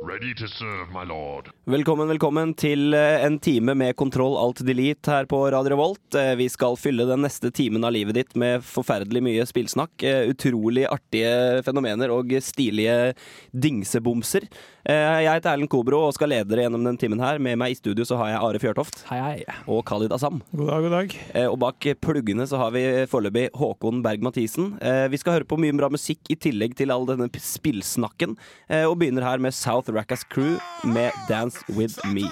Ready 0.00 0.32
to 0.34 0.46
serve, 0.46 0.92
my 0.92 1.02
lord. 1.04 1.48
Velkommen, 1.66 2.06
velkommen 2.06 2.52
til 2.54 2.94
eh, 2.94 3.24
en 3.26 3.34
time 3.42 3.74
med 3.74 3.96
Kontroll 3.98 4.36
Alt 4.38 4.60
Delete 4.62 5.10
her 5.10 5.26
på 5.26 5.40
Radio 5.50 5.72
Revolt. 5.74 6.14
Eh, 6.14 6.36
Vi 6.38 6.46
skal 6.54 6.76
fylle 6.78 7.02
den 7.08 7.24
neste 7.26 7.50
timen 7.50 7.82
av 7.82 7.90
livet 7.96 8.14
ditt 8.14 8.36
med 8.38 8.62
forferdelig 8.62 9.24
mye 9.26 9.46
spillsnakk. 9.50 9.90
eh, 10.06 10.30
Utrolig 10.30 10.86
artige 10.86 11.64
fenomener 11.66 12.14
og 12.14 12.30
stilige 12.46 13.16
dingsebomser. 13.50 14.46
Eh, 14.88 14.94
Jeg 15.20 15.28
heter 15.36 15.50
Erlend 15.52 15.68
Kobro 15.68 15.98
og 16.06 16.14
skal 16.16 16.30
lede 16.32 16.48
dere 16.48 16.62
gjennom 16.64 16.84
den 16.86 16.96
timen 16.96 17.20
her. 17.20 17.36
Med 17.44 17.58
meg 17.60 17.74
i 17.74 17.76
studio 17.76 18.06
så 18.08 18.16
har 18.16 18.30
jeg 18.32 18.38
Are 18.40 18.60
Fjørtoft 18.62 19.02
Hei, 19.10 19.18
hei. 19.20 19.56
og 19.68 19.82
Khalid 19.84 20.14
Assam. 20.16 20.38
God 20.56 20.70
dag, 20.70 20.80
god 20.86 20.94
dag. 20.96 21.16
Eh, 21.34 21.46
Og 21.50 21.58
bak 21.60 21.88
pluggene 22.00 22.46
så 22.48 22.56
har 22.56 22.70
vi 22.72 22.80
foreløpig 23.10 23.50
Håkon 23.52 24.00
Berg-Mathisen. 24.02 24.78
Eh, 24.80 25.08
Vi 25.12 25.16
skal 25.20 25.32
høre 25.36 25.44
på 25.44 25.58
mye 25.60 25.76
bra 25.76 25.90
musikk 25.92 26.18
i 26.32 26.36
tillegg 26.40 26.74
til 26.80 26.90
all 26.90 27.04
denne 27.04 27.28
spillsnakken. 27.28 28.36
Eh, 28.70 28.84
Og 28.88 28.96
begynner 28.98 29.22
her 29.28 29.38
med 29.38 29.52
South 29.52 29.90
Rackas 29.92 30.24
Crew 30.24 30.56
med 30.84 31.12
Dance 31.28 31.60
With 31.68 32.00
Me. 32.06 32.24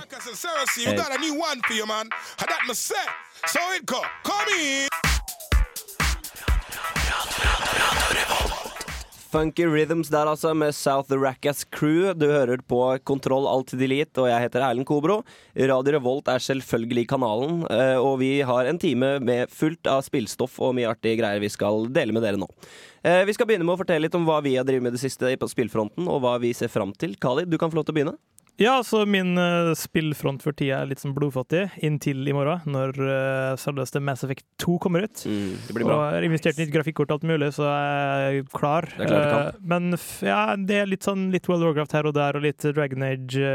Hey. 0.87 0.97
Funky 9.27 9.65
Rhythms 9.67 10.09
der 10.13 10.29
altså, 10.31 10.53
med 10.55 10.75
South 10.75 11.11
Rackas 11.13 11.65
Crew. 11.65 12.13
Du 12.15 12.29
hører 12.31 12.61
på 12.63 12.79
Kontroll 13.05 13.49
Alt 13.51 13.75
Delete, 13.79 14.23
og 14.23 14.29
jeg 14.31 14.45
heter 14.47 14.63
Erlend 14.63 14.87
Kobro. 14.87 15.19
Radio 15.59 15.97
Revolt 15.97 16.31
er 16.31 16.43
selvfølgelig 16.45 17.09
kanalen, 17.11 17.65
eh, 17.73 17.97
og 17.99 18.21
vi 18.23 18.31
har 18.47 18.71
en 18.71 18.79
time 18.79 19.17
med 19.21 19.51
fullt 19.51 19.91
av 19.91 20.05
spillstoff 20.07 20.61
og 20.63 20.77
mye 20.79 20.93
artige 20.93 21.19
greier 21.19 21.43
vi 21.43 21.51
skal 21.51 21.89
dele 21.91 22.15
med 22.15 22.23
dere 22.23 22.39
nå. 22.41 22.47
Eh, 23.03 23.25
Vi 23.27 23.35
skal 23.35 23.51
begynne 23.51 23.67
med 23.67 23.75
å 23.75 23.83
fortelle 23.83 24.07
litt 24.07 24.15
om 24.15 24.27
hva 24.29 24.39
vi 24.45 24.55
har 24.57 24.65
drevet 24.65 24.87
med 24.87 24.95
det 24.95 25.03
siste 25.03 25.35
på 25.37 25.51
spillfronten, 25.51 26.07
og 26.07 26.23
hva 26.23 26.39
vi 26.39 26.55
ser 26.55 26.71
fram 26.71 26.95
til. 26.95 27.19
Kali, 27.19 27.45
du 27.45 27.59
kan 27.59 27.71
få 27.71 27.81
lov 27.81 27.87
til 27.89 27.97
å 27.97 27.99
begynne. 27.99 28.19
Ja, 28.61 28.79
så 28.87 29.03
min 29.05 29.35
uh, 29.37 29.75
spillfront 29.77 30.41
for 30.45 30.57
tida 30.57 30.79
er 30.81 30.89
litt 30.89 31.03
sånn 31.03 31.13
blodfattig, 31.17 31.67
inntil 31.85 32.23
i 32.25 32.33
morgen, 32.37 32.63
når 32.73 32.97
uh, 33.03 33.53
selveste 33.61 34.01
Mass 34.01 34.25
Effect 34.25 34.47
2 34.65 34.79
kommer 34.87 35.05
ut. 35.05 35.27
det 35.27 35.77
blir 35.77 35.85
Og 35.85 35.93
jeg 35.93 36.17
har 36.17 36.29
investert 36.31 36.55
nice. 36.55 36.65
nytt 36.65 36.75
grafikkort 36.79 37.13
og 37.13 37.19
alt 37.19 37.29
mulig, 37.29 37.53
så 37.59 37.69
jeg 37.69 38.41
er 38.41 38.51
klar. 38.57 38.89
Det 38.95 39.05
er 39.05 39.13
klar 39.13 39.23
til 39.27 39.37
kamp. 39.37 39.61
Eh, 39.61 39.69
men 39.75 40.01
f 40.01 40.09
ja, 40.25 40.41
det 40.57 40.81
er 40.81 40.89
litt 40.89 41.05
sånn 41.05 41.29
litt 41.35 41.49
World 41.51 41.67
of 41.67 41.73
Warcraft 41.73 41.99
her 41.99 42.09
og 42.09 42.17
der, 42.17 42.41
og 42.41 42.49
litt 42.49 42.65
Dragon 42.65 43.05
Age 43.07 43.55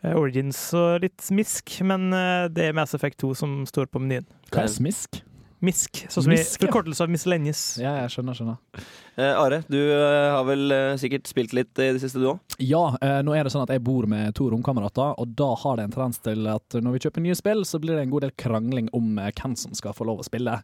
Uh, 0.00 0.14
Origins 0.16 0.56
og 0.76 1.02
litt 1.04 1.20
smisk, 1.20 1.74
men 1.84 2.08
eh, 2.16 2.46
det 2.48 2.70
er 2.70 2.76
Mass 2.76 2.96
Effect 2.96 3.20
2 3.20 3.34
som 3.36 3.58
står 3.68 3.90
på 3.92 4.00
menyen. 4.00 4.24
Hva 4.48 4.64
er 4.64 4.72
smisk? 4.72 5.20
Misk, 5.64 6.02
sånn 6.08 6.24
som 6.24 6.32
Misk, 6.32 6.56
ja. 6.56 6.68
forkortelse 6.68 7.04
av 7.04 7.12
Miscellaneous. 7.12 7.62
Ja, 7.82 7.92
jeg 8.00 8.14
skjønner, 8.14 8.36
skjønner. 8.38 8.86
Eh, 9.20 9.36
Are, 9.36 9.60
du 9.68 9.76
eh, 9.78 10.30
har 10.32 10.46
vel 10.48 10.72
eh, 10.72 10.94
sikkert 11.00 11.28
spilt 11.28 11.52
litt 11.56 11.76
i 11.76 11.90
det 11.92 12.00
siste, 12.00 12.22
du 12.22 12.30
òg? 12.32 12.56
Ja, 12.64 12.82
eh, 13.04 13.18
nå 13.26 13.34
er 13.36 13.44
det 13.44 13.52
sånn 13.52 13.66
at 13.66 13.72
jeg 13.74 13.84
bor 13.84 14.08
med 14.08 14.32
to 14.38 14.48
romkamerater, 14.52 15.14
og 15.20 15.36
da 15.36 15.50
har 15.60 15.76
det 15.76 15.88
en 15.88 15.96
tendens 15.96 16.22
til 16.24 16.48
at 16.48 16.78
når 16.80 16.96
vi 16.96 17.02
kjøper 17.04 17.26
nye 17.26 17.36
spill, 17.36 17.64
så 17.68 17.80
blir 17.82 17.98
det 17.98 18.06
en 18.06 18.14
god 18.14 18.24
del 18.26 18.36
krangling 18.40 18.88
om 18.96 19.18
eh, 19.20 19.32
hvem 19.36 19.58
som 19.60 19.76
skal 19.76 19.96
få 19.96 20.08
lov 20.08 20.24
å 20.24 20.28
spille. 20.28 20.60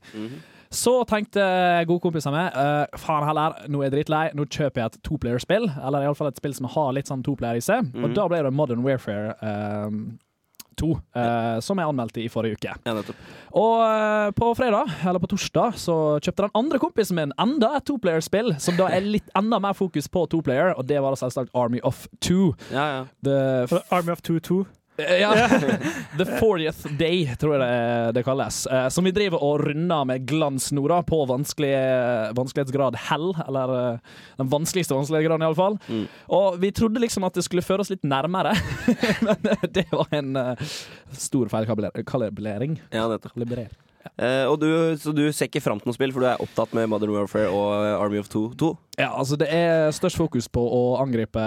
Så 0.73 0.93
tenkte 1.07 1.43
godkompiser 1.87 2.33
med 2.34 2.57
uh, 2.59 2.99
faen 2.99 3.23
heller, 3.28 3.55
nå 3.71 3.81
er 3.81 3.87
jeg 3.87 3.95
dritlei, 3.95 4.25
nå 4.34 4.49
kjøper 4.51 4.83
jeg 4.83 4.91
et 4.91 4.99
toplayer-spill. 5.07 5.69
Eller 5.78 6.07
iallfall 6.07 6.33
et 6.33 6.41
spill 6.41 6.57
som 6.57 6.67
har 6.73 6.91
litt 6.97 7.11
sånn 7.11 7.23
toplayer 7.27 7.61
i 7.61 7.65
seg. 7.65 7.87
Mhm. 7.93 8.09
Og 8.09 8.17
da 8.17 8.27
ble 8.31 8.43
det 8.43 8.53
Modern 8.55 8.83
Warfare 8.87 9.37
eh, 9.39 10.01
2, 10.81 10.91
eh, 11.17 11.59
som 11.65 11.81
jeg 11.81 11.91
anmeldte 11.91 12.23
i 12.23 12.29
forrige 12.33 12.59
uke. 12.59 12.75
Ja. 12.87 12.95
Og 13.57 13.75
eh, 13.83 14.31
på 14.37 14.53
fredag, 14.59 14.93
eller 15.03 15.23
på 15.23 15.31
torsdag, 15.33 15.77
så 15.81 15.97
kjøpte 16.21 16.47
den 16.47 16.57
andre 16.59 16.81
kompisen 16.83 17.19
min 17.19 17.35
enda 17.43 17.75
et 17.79 17.87
toplayerspill, 17.89 18.55
som 18.63 18.79
da 18.79 18.91
er 18.93 19.07
litt 19.07 19.29
enda 19.39 19.61
mer 19.63 19.77
fokus 19.77 20.11
på 20.13 20.27
toplayer, 20.33 20.75
og 20.77 20.89
det 20.89 21.01
var 21.03 21.15
da 21.15 21.21
selvsagt 21.25 21.55
Army 21.57 21.83
of 21.87 22.07
Two. 22.21 22.55
Ja, 22.71 22.87
ja. 22.93 23.05
The, 23.25 23.81
Army 23.91 24.13
of 24.15 24.25
2-2. 24.27 24.65
Ja, 24.97 25.49
The 26.19 26.25
40th 26.25 26.97
Day, 26.97 27.27
tror 27.41 27.57
jeg 27.57 27.62
det, 27.62 28.12
det 28.17 28.25
kalles. 28.27 28.62
Eh, 28.67 28.89
som 28.93 29.05
vi 29.05 29.12
driver 29.17 29.43
og 29.45 29.65
runder 29.67 30.07
med 30.09 30.27
glans 30.29 30.71
nå, 30.75 30.87
da, 30.91 31.03
på 31.07 31.23
vanskelig, 31.29 31.73
vanskelighetsgrad 32.37 32.99
hell. 33.09 33.31
Eller 33.47 33.75
eh, 33.77 34.15
den 34.41 34.53
vanskeligste 34.53 34.97
vanskelighetsgraden, 34.97 35.47
iallfall. 35.47 35.79
Mm. 35.89 36.05
Og 36.39 36.61
vi 36.62 36.73
trodde 36.77 37.03
liksom 37.03 37.27
at 37.29 37.37
det 37.37 37.45
skulle 37.47 37.65
føre 37.67 37.84
oss 37.84 37.93
litt 37.93 38.07
nærmere, 38.07 38.55
men 39.27 39.51
eh, 39.53 39.67
det 39.81 39.89
var 39.93 40.12
en 40.17 40.37
eh, 40.41 40.79
stor 41.17 41.53
feilkalibrering. 41.53 42.81
ja 42.95 43.09
nettopp. 43.13 43.37
Eh, 44.17 44.44
og 44.49 44.59
du, 44.62 44.69
så 45.00 45.12
du 45.17 45.25
ser 45.34 45.50
ikke 45.50 45.62
fram 45.65 45.81
til 45.81 45.91
noe 45.91 45.97
spill, 45.97 46.12
for 46.15 46.25
du 46.25 46.28
er 46.31 46.43
opptatt 46.43 46.75
med 46.77 46.89
Modern 46.93 47.15
Warfare 47.15 47.50
og 47.53 47.71
eh, 47.83 47.94
Army 47.99 48.21
of 48.22 48.31
Two? 48.33 48.49
to? 48.59 48.75
Ja, 48.97 49.11
altså 49.12 49.37
det 49.37 49.50
er 49.53 49.91
størst 49.93 50.17
fokus 50.17 50.47
på 50.49 50.62
å 50.72 50.83
angripe 51.03 51.43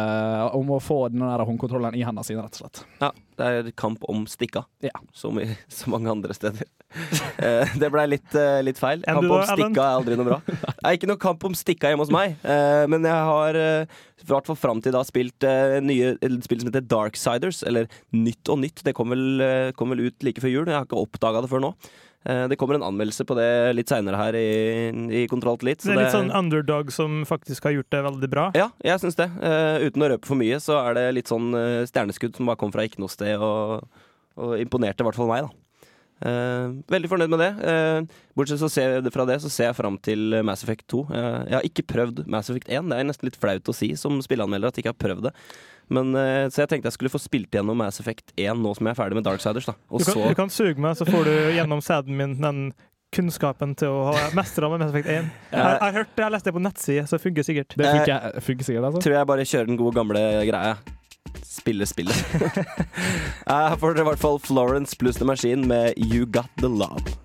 Om 0.54 0.76
å 0.76 0.78
få 0.84 1.00
den 1.10 1.24
der 1.26 1.42
håndkontrollen 1.48 1.96
i 1.98 2.04
hendene 2.06 2.26
sine, 2.28 2.44
rett 2.46 2.60
og 2.60 2.62
slett. 2.62 2.82
Ja, 3.02 3.10
det 3.40 3.48
er 3.50 3.70
kamp 3.80 4.04
om 4.12 4.28
stikka, 4.30 4.66
Ja. 4.86 4.94
som 5.18 5.40
i 5.42 5.48
så 5.80 5.90
mange 5.90 6.12
andre 6.12 6.36
steder. 6.38 6.68
uh, 6.90 7.70
det 7.78 7.90
blei 7.94 8.06
litt, 8.10 8.30
uh, 8.38 8.60
litt 8.66 8.78
feil. 8.82 9.02
Kamp 9.06 9.26
om 9.26 9.42
stikka 9.50 9.82
er 9.82 9.98
aldri 9.98 10.18
noe 10.20 10.28
bra. 10.30 10.40
Det 10.80 10.86
er 10.86 10.98
ikke 10.98 11.10
noe 11.10 11.22
kamp 11.22 11.44
om 11.50 11.56
stikka 11.58 11.90
hjemme 11.92 12.06
hos 12.06 12.14
meg, 12.14 12.38
eh, 12.48 12.86
men 12.90 13.04
jeg 13.06 13.26
har 13.30 13.58
i 13.60 14.28
hvert 14.30 14.48
fall 14.48 14.58
fram 14.58 14.80
til 14.84 14.94
da 14.96 15.02
spilt 15.06 15.44
nye 15.84 16.14
spill 16.46 16.62
som 16.62 16.70
heter 16.70 16.86
Darksiders, 16.88 17.62
eller 17.68 17.90
Nytt 18.16 18.50
og 18.52 18.62
nytt. 18.64 18.84
Det 18.86 18.94
kom 18.98 19.12
vel, 19.12 19.44
kom 19.78 19.92
vel 19.94 20.06
ut 20.08 20.26
like 20.26 20.42
før 20.42 20.54
jul. 20.54 20.70
Jeg 20.70 20.78
har 20.78 20.88
ikke 20.88 21.02
oppdaga 21.02 21.44
det 21.44 21.52
før 21.52 21.66
nå. 21.68 21.74
Eh, 22.28 22.48
det 22.52 22.58
kommer 22.60 22.76
en 22.76 22.84
anmeldelse 22.84 23.24
på 23.24 23.38
det 23.38 23.48
litt 23.78 23.92
seinere 23.92 24.20
her 24.20 24.36
i, 24.36 24.50
i 25.22 25.24
Kontroll 25.32 25.60
til 25.62 25.72
litt. 25.72 25.86
Det 25.86 25.94
er 25.94 26.02
litt 26.02 26.16
sånn 26.16 26.34
underdog 26.36 26.92
som 26.92 27.22
faktisk 27.28 27.70
har 27.70 27.78
gjort 27.78 27.92
det 27.96 28.04
veldig 28.10 28.32
bra. 28.32 28.50
Ja, 28.60 28.68
jeg 28.84 29.00
syns 29.04 29.20
det. 29.20 29.30
Eh, 29.40 29.88
uten 29.88 30.04
å 30.04 30.12
røpe 30.12 30.28
for 30.28 30.40
mye, 30.40 30.60
så 30.64 30.82
er 30.82 31.00
det 31.00 31.08
litt 31.16 31.32
sånn 31.32 31.54
eh, 31.56 31.88
stjerneskudd 31.90 32.36
som 32.36 32.52
bare 32.52 32.60
kom 32.60 32.76
fra 32.76 32.84
ikke 32.88 33.00
noe 33.04 33.14
sted, 33.14 33.40
og, 33.40 33.88
og 34.36 34.60
imponerte 34.60 35.06
i 35.06 35.08
hvert 35.08 35.20
fall 35.20 35.32
meg, 35.32 35.48
da. 35.48 35.66
Uh, 36.20 36.76
veldig 36.92 37.08
fornøyd 37.08 37.32
med 37.32 37.40
det. 37.40 37.50
Uh, 37.64 38.24
bortsett 38.36 38.60
så 38.60 38.68
ser 38.68 39.06
fra 39.16 39.24
det 39.24 39.38
så 39.40 39.48
ser 39.48 39.70
jeg 39.70 39.78
fram 39.78 39.96
til 40.04 40.36
Mass 40.44 40.66
Effect 40.66 40.84
2. 40.92 41.06
Uh, 41.08 41.20
jeg 41.48 41.56
har 41.56 41.68
ikke 41.70 41.86
prøvd 41.94 42.26
Mass 42.28 42.52
Effect 42.52 42.68
1. 42.68 42.90
Det 42.92 42.98
er 42.98 43.08
nesten 43.08 43.30
litt 43.30 43.40
flaut 43.40 43.72
å 43.72 43.76
si 43.76 43.94
som 44.00 44.18
spilleanmelder 44.26 44.68
at 44.68 44.76
jeg 44.76 44.84
ikke 44.84 44.92
har 44.98 45.00
prøvd 45.06 45.30
det. 45.30 45.34
Men, 45.90 46.14
eh, 46.16 46.46
så 46.54 46.64
jeg 46.64 46.70
tenkte 46.72 46.92
jeg 46.92 46.98
skulle 46.98 47.14
få 47.14 47.22
spilt 47.22 47.54
gjennom 47.56 47.80
Mass 47.82 48.00
Effect 48.02 48.34
1 48.38 48.62
nå 48.62 48.76
som 48.78 48.86
jeg 48.90 48.94
er 48.94 49.00
ferdig 49.00 49.18
med 49.18 49.26
Darksiders. 49.26 49.70
Da. 49.72 49.74
Og 49.90 50.04
Du 50.04 50.06
kan, 50.06 50.14
så 50.14 50.30
du 50.30 50.38
kan 50.38 50.54
suge 50.54 50.78
meg, 50.78 50.98
så 51.00 51.08
får 51.10 51.26
du 51.26 51.34
gjennom 51.58 51.82
sæden 51.82 52.18
min 52.20 52.38
den 52.40 52.62
kunnskapen 53.16 53.74
til 53.78 53.90
å 53.90 54.04
ha 54.12 54.28
mestra 54.38 54.70
med 54.70 54.84
Mass 54.84 54.94
Effect 54.94 55.10
1. 55.10 55.32
Jeg, 55.50 55.66
har 55.82 55.98
hørt 55.98 56.14
det, 56.14 56.24
jeg 56.24 56.36
leste 56.36 56.52
det 56.52 56.56
på 56.60 56.62
nettside, 56.62 57.08
så 57.10 57.18
det 57.18 57.24
funker 57.26 57.48
sikkert. 57.48 57.74
Det 57.74 57.90
funker, 57.90 58.40
funker 58.46 58.70
sikkert, 58.70 58.90
altså. 58.92 59.02
tror 59.06 59.18
jeg 59.18 59.30
bare 59.34 59.48
kjører 59.50 59.72
den 59.72 59.82
gode 59.82 59.98
gamle 59.98 60.24
greia. 60.50 60.78
Spille 61.46 61.86
spillet. 61.90 62.16
Her 63.50 63.76
får 63.82 63.98
dere 63.98 64.06
i 64.06 64.10
hvert 64.12 64.22
fall 64.22 64.38
Florence 64.42 64.98
pluss 64.98 65.18
The 65.18 65.26
Machine 65.26 65.66
med 65.68 65.98
You 65.98 66.30
Got 66.30 66.54
The 66.62 66.70
Love. 66.70 67.18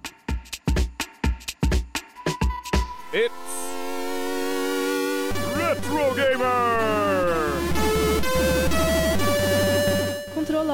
It's 3.15 3.44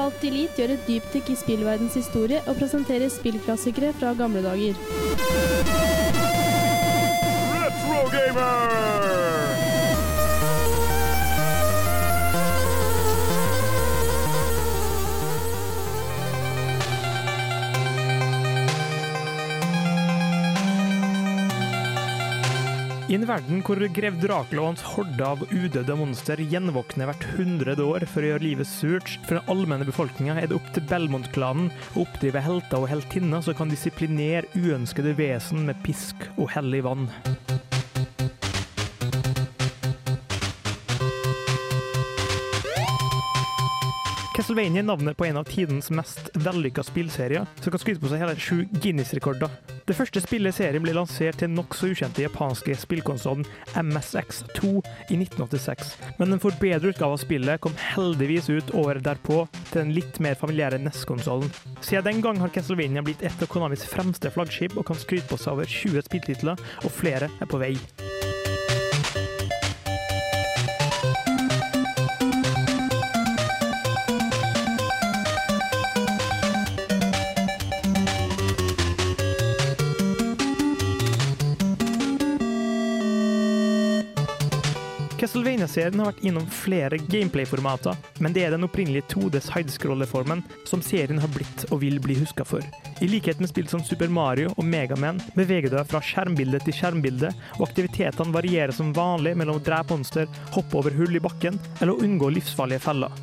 Kontroll 0.01 0.15
alt 0.17 0.23
delete 0.23 0.57
gjør 0.57 0.71
et 0.73 0.87
dypdykk 0.87 1.27
i 1.29 1.35
spillverdens 1.37 1.97
historie 1.99 2.39
og 2.47 2.57
presenterer 2.57 3.13
spillklassikere 3.13 3.93
fra 3.99 4.15
gamle 4.17 4.41
dager. 4.41 5.80
En 23.21 23.27
verden 23.29 23.59
hvor 23.65 23.81
grev 23.93 24.15
Dracula 24.21 24.63
og 24.63 24.69
hans 24.71 24.83
horde 24.95 25.25
av 25.25 25.43
udøde 25.51 25.95
monster 25.99 26.41
gjenvåkner 26.41 27.09
hvert 27.09 27.25
hundrede 27.35 27.85
år 27.85 28.05
for 28.09 28.23
å 28.23 28.31
gjøre 28.31 28.45
livet 28.45 28.69
surt 28.69 29.11
for 29.27 29.37
den 29.37 29.51
allmenne 29.51 29.85
befolkninga, 29.85 30.39
er 30.39 30.49
det 30.49 30.57
opp 30.57 30.71
til 30.73 30.87
Belmont-klanen 30.89 31.69
å 31.93 32.05
oppdrive 32.05 32.41
helter 32.41 32.81
og 32.81 32.89
heltinner 32.89 33.45
som 33.45 33.57
kan 33.57 33.73
disiplinere 33.73 34.49
uønskede 34.57 35.13
vesen 35.19 35.67
med 35.69 35.81
pisk 35.85 36.29
og 36.37 36.49
hellig 36.55 36.81
vann. 36.87 37.05
Castlevania 44.41 44.81
er 44.81 44.85
navnet 44.87 45.17
på 45.17 45.25
en 45.27 45.37
av 45.37 45.43
tidens 45.45 45.91
mest 45.93 46.31
vellykka 46.33 46.81
spillserier, 46.81 47.43
som 47.61 47.73
kan 47.73 47.81
skryte 47.83 48.01
på 48.01 48.09
seg 48.09 48.23
hele 48.23 48.33
sju 48.41 48.63
Guinness-rekorder. 48.81 49.51
Det 49.85 49.93
første 49.93 50.23
spillet 50.23 50.55
i 50.55 50.57
serien 50.63 50.81
ble 50.81 50.95
lansert 50.97 51.37
til 51.37 51.51
nokså 51.53 51.91
ukjente 51.91 52.23
japanske 52.23 52.73
spillkonsollen 52.81 53.45
MSX2 53.77 54.71
i 55.13 55.19
1986, 55.19 55.91
men 56.17 56.33
en 56.33 56.41
forbedret 56.41 56.89
utgave 56.89 57.19
av 57.19 57.21
spillet 57.21 57.61
kom 57.61 57.77
heldigvis 57.93 58.49
ut 58.49 58.73
året 58.81 59.05
derpå 59.05 59.43
til 59.59 59.77
den 59.83 59.93
litt 59.99 60.17
mer 60.25 60.39
familiære 60.41 60.81
NES-konsollen. 60.87 61.53
Siden 61.85 62.07
den 62.09 62.23
gang 62.25 62.41
har 62.41 62.55
Castlevania 62.55 63.05
blitt 63.05 63.21
et 63.21 63.45
av 63.45 63.51
Konamis 63.51 63.85
fremste 63.93 64.33
flaggskip 64.33 64.73
og 64.73 64.89
kan 64.89 64.97
skryte 64.97 65.29
på 65.29 65.37
seg 65.37 65.53
over 65.53 65.69
20 65.69 66.09
spilltitler, 66.09 66.65
og 66.81 66.97
flere 66.97 67.29
er 67.37 67.51
på 67.53 67.61
vei. 67.61 67.75
Castlevania-serien 85.61 85.99
har 85.99 86.09
vært 86.09 86.23
innom 86.25 86.45
flere 86.49 86.97
gameplay-formater, 87.11 87.97
men 88.19 88.33
det 88.33 88.45
er 88.45 88.53
den 88.55 88.65
opprinnelige 88.65 89.05
2Ds 89.13 89.49
sidescroller-formen 89.51 90.41
som 90.65 90.81
serien 90.81 91.19
har 91.21 91.29
blitt 91.29 91.65
og 91.69 91.83
vil 91.83 91.99
bli 92.01 92.15
huska 92.17 92.45
for. 92.47 92.65
I 93.01 93.09
likhet 93.09 93.39
med 93.39 93.51
spill 93.51 93.67
som 93.69 93.83
Super 93.85 94.09
Mario 94.09 94.49
og 94.55 94.65
Megaman 94.65 95.21
beveger 95.35 95.69
du 95.69 95.77
deg 95.77 95.91
fra 95.91 96.01
skjermbilde 96.01 96.63
til 96.65 96.77
skjermbilde, 96.77 97.29
og 97.59 97.67
aktivitetene 97.67 98.33
varierer 98.33 98.73
som 98.73 98.93
vanlig 98.95 99.35
mellom 99.37 99.59
å 99.59 99.65
drepe 99.65 99.93
monster, 99.93 100.25
hoppe 100.55 100.81
over 100.81 100.97
hull 100.97 101.15
i 101.15 101.21
bakken 101.21 101.61
eller 101.79 101.93
å 101.93 102.01
unngå 102.07 102.33
livsfarlige 102.39 102.85
feller. 102.87 103.13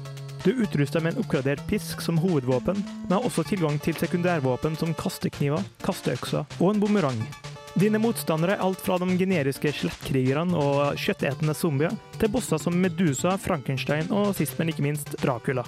Du 0.45 0.53
er 0.53 0.63
utrusta 0.63 1.03
med 1.03 1.17
en 1.17 1.25
oppgradert 1.25 1.65
pisk 1.67 2.05
som 2.05 2.21
hovedvåpen, 2.23 2.79
men 3.09 3.19
har 3.19 3.27
også 3.27 3.49
tilgang 3.51 3.83
til 3.83 3.99
sekundærvåpen 3.99 4.79
som 4.79 4.95
kastekniver, 4.95 5.67
kasteøkser 5.83 6.47
og 6.61 6.71
en 6.71 6.87
bumerang. 6.87 7.23
Dine 7.77 8.01
motstandere 8.01 8.57
er 8.57 8.65
alt 8.65 8.81
fra 8.83 8.97
de 9.03 9.11
generiske 9.19 9.73
skjelettkrigerne 9.75 10.57
og 10.57 10.97
kjøttetende 10.99 11.55
zombier, 11.55 11.95
til 12.19 12.33
bosser 12.33 12.63
som 12.63 12.79
Medusa, 12.79 13.37
Frankenstein 13.37 14.11
og 14.15 14.33
sist, 14.39 14.59
men 14.59 14.73
ikke 14.73 14.87
minst 14.89 15.19
Dracula. 15.23 15.67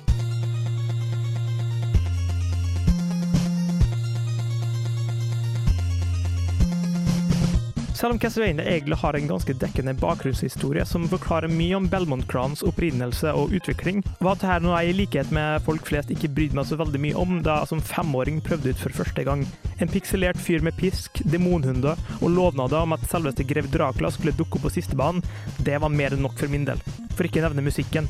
Selv 8.00 8.12
om 8.12 8.18
Castlevania 8.18 8.64
egentlig 8.64 8.96
har 8.96 9.14
en 9.14 9.26
ganske 9.28 9.52
dekkende 9.60 9.92
bakgrunnshistorie 10.00 10.86
som 10.88 11.02
forklarer 11.08 11.52
mye 11.52 11.76
om 11.76 11.88
Belmont-klanens 11.92 12.62
opprinnelse 12.64 13.34
og 13.36 13.52
utvikling, 13.58 14.00
var 14.24 14.38
dette 14.40 14.56
noe 14.64 14.78
jeg 14.80 14.94
i 14.94 14.96
likhet 15.02 15.34
med 15.36 15.60
folk 15.66 15.84
flest 15.84 16.14
ikke 16.14 16.30
brydde 16.32 16.56
meg 16.56 16.70
så 16.70 16.80
veldig 16.80 17.02
mye 17.04 17.20
om 17.20 17.42
da 17.44 17.58
jeg 17.60 17.72
som 17.74 17.84
femåring 17.84 18.40
prøvde 18.46 18.72
ut 18.72 18.80
for 18.80 19.02
første 19.02 19.26
gang. 19.28 19.44
En 19.84 19.92
pikselert 19.92 20.40
fyr 20.40 20.64
med 20.64 20.80
pisk, 20.80 21.20
demonhunder 21.28 22.00
og 22.22 22.32
lovnader 22.32 22.88
om 22.88 22.96
at 22.96 23.04
selveste 23.12 23.44
grev 23.44 23.68
Dracula 23.68 24.08
skulle 24.16 24.32
dukke 24.38 24.56
opp 24.56 24.70
på 24.70 24.78
sistebanen, 24.80 25.20
det 25.60 25.76
var 25.84 25.92
mer 25.92 26.16
enn 26.16 26.24
nok 26.24 26.40
for 26.40 26.48
min 26.48 26.64
del. 26.64 26.80
For 27.12 27.28
ikke 27.28 27.44
å 27.44 27.50
nevne 27.50 27.68
musikken. 27.68 28.08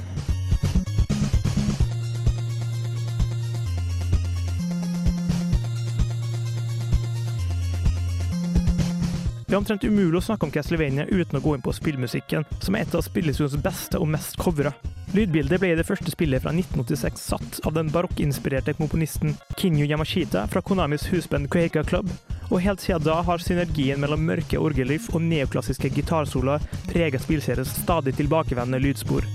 Det 9.50 9.56
er 9.56 9.64
omtrent 9.64 9.82
umulig 9.82 10.14
å 10.14 10.22
snakke 10.22 10.46
om 10.46 10.50
Castlevania 10.54 11.08
uten 11.10 11.34
å 11.34 11.42
gå 11.42 11.56
inn 11.56 11.62
på 11.64 11.72
spillmusikken, 11.74 12.44
som 12.62 12.76
er 12.78 12.84
et 12.84 12.92
av 12.94 13.02
spillestudioets 13.02 13.58
beste 13.58 13.98
og 13.98 14.06
mest 14.12 14.36
covra. 14.38 14.70
Lydbildet 15.10 15.58
ble 15.58 15.72
i 15.72 15.78
det 15.80 15.88
første 15.88 16.12
spillet 16.14 16.44
fra 16.44 16.52
1986 16.54 17.24
satt 17.32 17.58
av 17.66 17.74
den 17.74 17.90
barokkinspirerte 17.90 18.76
komponisten 18.78 19.34
Kinyo 19.58 19.88
Yamashita 19.90 20.44
fra 20.52 20.62
Konamis 20.62 21.08
husband 21.10 21.50
Koeika 21.50 21.82
Club, 21.82 22.06
og 22.46 22.62
helt 22.62 22.84
siden 22.84 23.02
da 23.08 23.18
har 23.26 23.42
synergien 23.42 23.98
mellom 23.98 24.22
mørke 24.22 24.62
orgelriff 24.62 25.10
og 25.10 25.26
neoklassiske 25.26 25.90
gitarsoloer 25.98 26.62
preget 26.86 27.26
spillseriens 27.26 27.74
stadig 27.82 28.14
tilbakevendende 28.22 28.84
lydspor. 28.86 29.26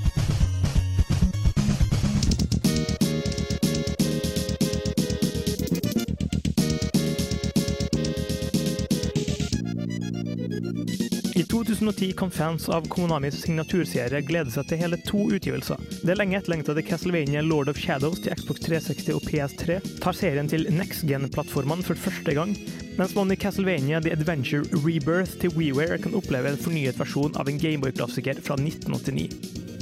2010 11.65 12.13
kan 12.13 12.31
fans 12.31 12.69
av 12.69 12.87
Konamis 12.87 13.39
signaturserie 13.41 14.21
glede 14.21 14.51
seg 14.53 14.67
til 14.69 14.81
hele 14.83 14.99
to 15.07 15.23
utgivelser. 15.33 15.81
Det 16.05 16.13
lenge 16.17 16.37
etterlengtede 16.37 16.83
Castlevania 16.85 17.41
Lord 17.41 17.71
of 17.71 17.79
Shadows 17.81 18.21
til 18.21 18.35
Xbox 18.37 18.61
360 18.67 19.09
og 19.15 19.25
PS3 19.25 19.79
tar 20.03 20.17
serien 20.17 20.49
til 20.51 20.67
next 20.73 21.07
gen-plattformene 21.09 21.85
for 21.85 21.97
første 21.97 22.37
gang, 22.37 22.53
mens 22.99 23.15
man 23.17 23.33
i 23.33 23.39
Castlevania 23.39 24.01
The 24.03 24.13
Adventure 24.13 24.63
Rebirth 24.85 25.39
til 25.41 25.55
WeWare 25.57 25.97
kan 26.03 26.17
oppleve 26.17 26.53
en 26.53 26.61
fornyet 26.61 27.01
versjon 27.01 27.33
av 27.39 27.49
en 27.49 27.61
Gameboy-klassiker 27.61 28.45
fra 28.45 28.59
1989. 28.61 29.74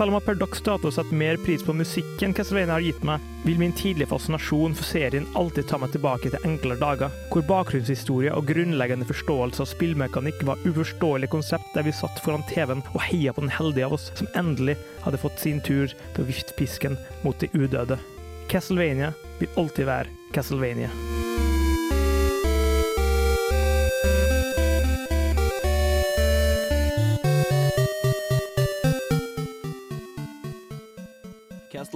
Selv 0.00 0.14
om 0.14 0.16
jeg 0.16 0.24
per 0.30 0.36
dags 0.40 0.62
dato 0.64 0.88
setter 0.96 1.16
mer 1.20 1.36
pris 1.44 1.60
på 1.60 1.74
musikken 1.76 2.32
Castlevania 2.32 2.78
har 2.78 2.84
gitt 2.86 3.02
meg, 3.04 3.20
vil 3.44 3.58
min 3.60 3.74
tidlige 3.76 4.08
fascinasjon 4.08 4.72
for 4.78 4.88
serien 4.88 5.26
alltid 5.36 5.68
ta 5.68 5.76
meg 5.82 5.92
tilbake 5.92 6.32
til 6.32 6.46
enklere 6.48 6.80
dager, 6.80 7.12
hvor 7.28 7.44
bakgrunnshistorie 7.44 8.32
og 8.32 8.48
grunnleggende 8.48 9.04
forståelse 9.10 9.60
av 9.60 9.68
spillmekanikk 9.68 10.40
var 10.48 10.64
uforståelige 10.64 11.34
konsept 11.36 11.76
der 11.76 11.84
vi 11.84 11.92
satt 11.92 12.24
foran 12.24 12.48
TV-en 12.48 12.80
og 12.94 13.00
heia 13.10 13.36
på 13.36 13.44
den 13.44 13.52
heldige 13.52 13.92
av 13.92 14.00
oss 14.00 14.08
som 14.16 14.32
endelig 14.40 14.80
hadde 15.04 15.20
fått 15.20 15.44
sin 15.44 15.60
tur 15.68 15.92
til 15.92 16.24
å 16.24 16.30
vifte 16.32 16.56
pisken 16.56 16.96
mot 17.20 17.36
de 17.36 17.52
udøde. 17.52 18.00
Castlevania 18.48 19.12
vil 19.36 19.52
alltid 19.60 19.92
være 19.92 20.32
Castlevania. 20.32 20.88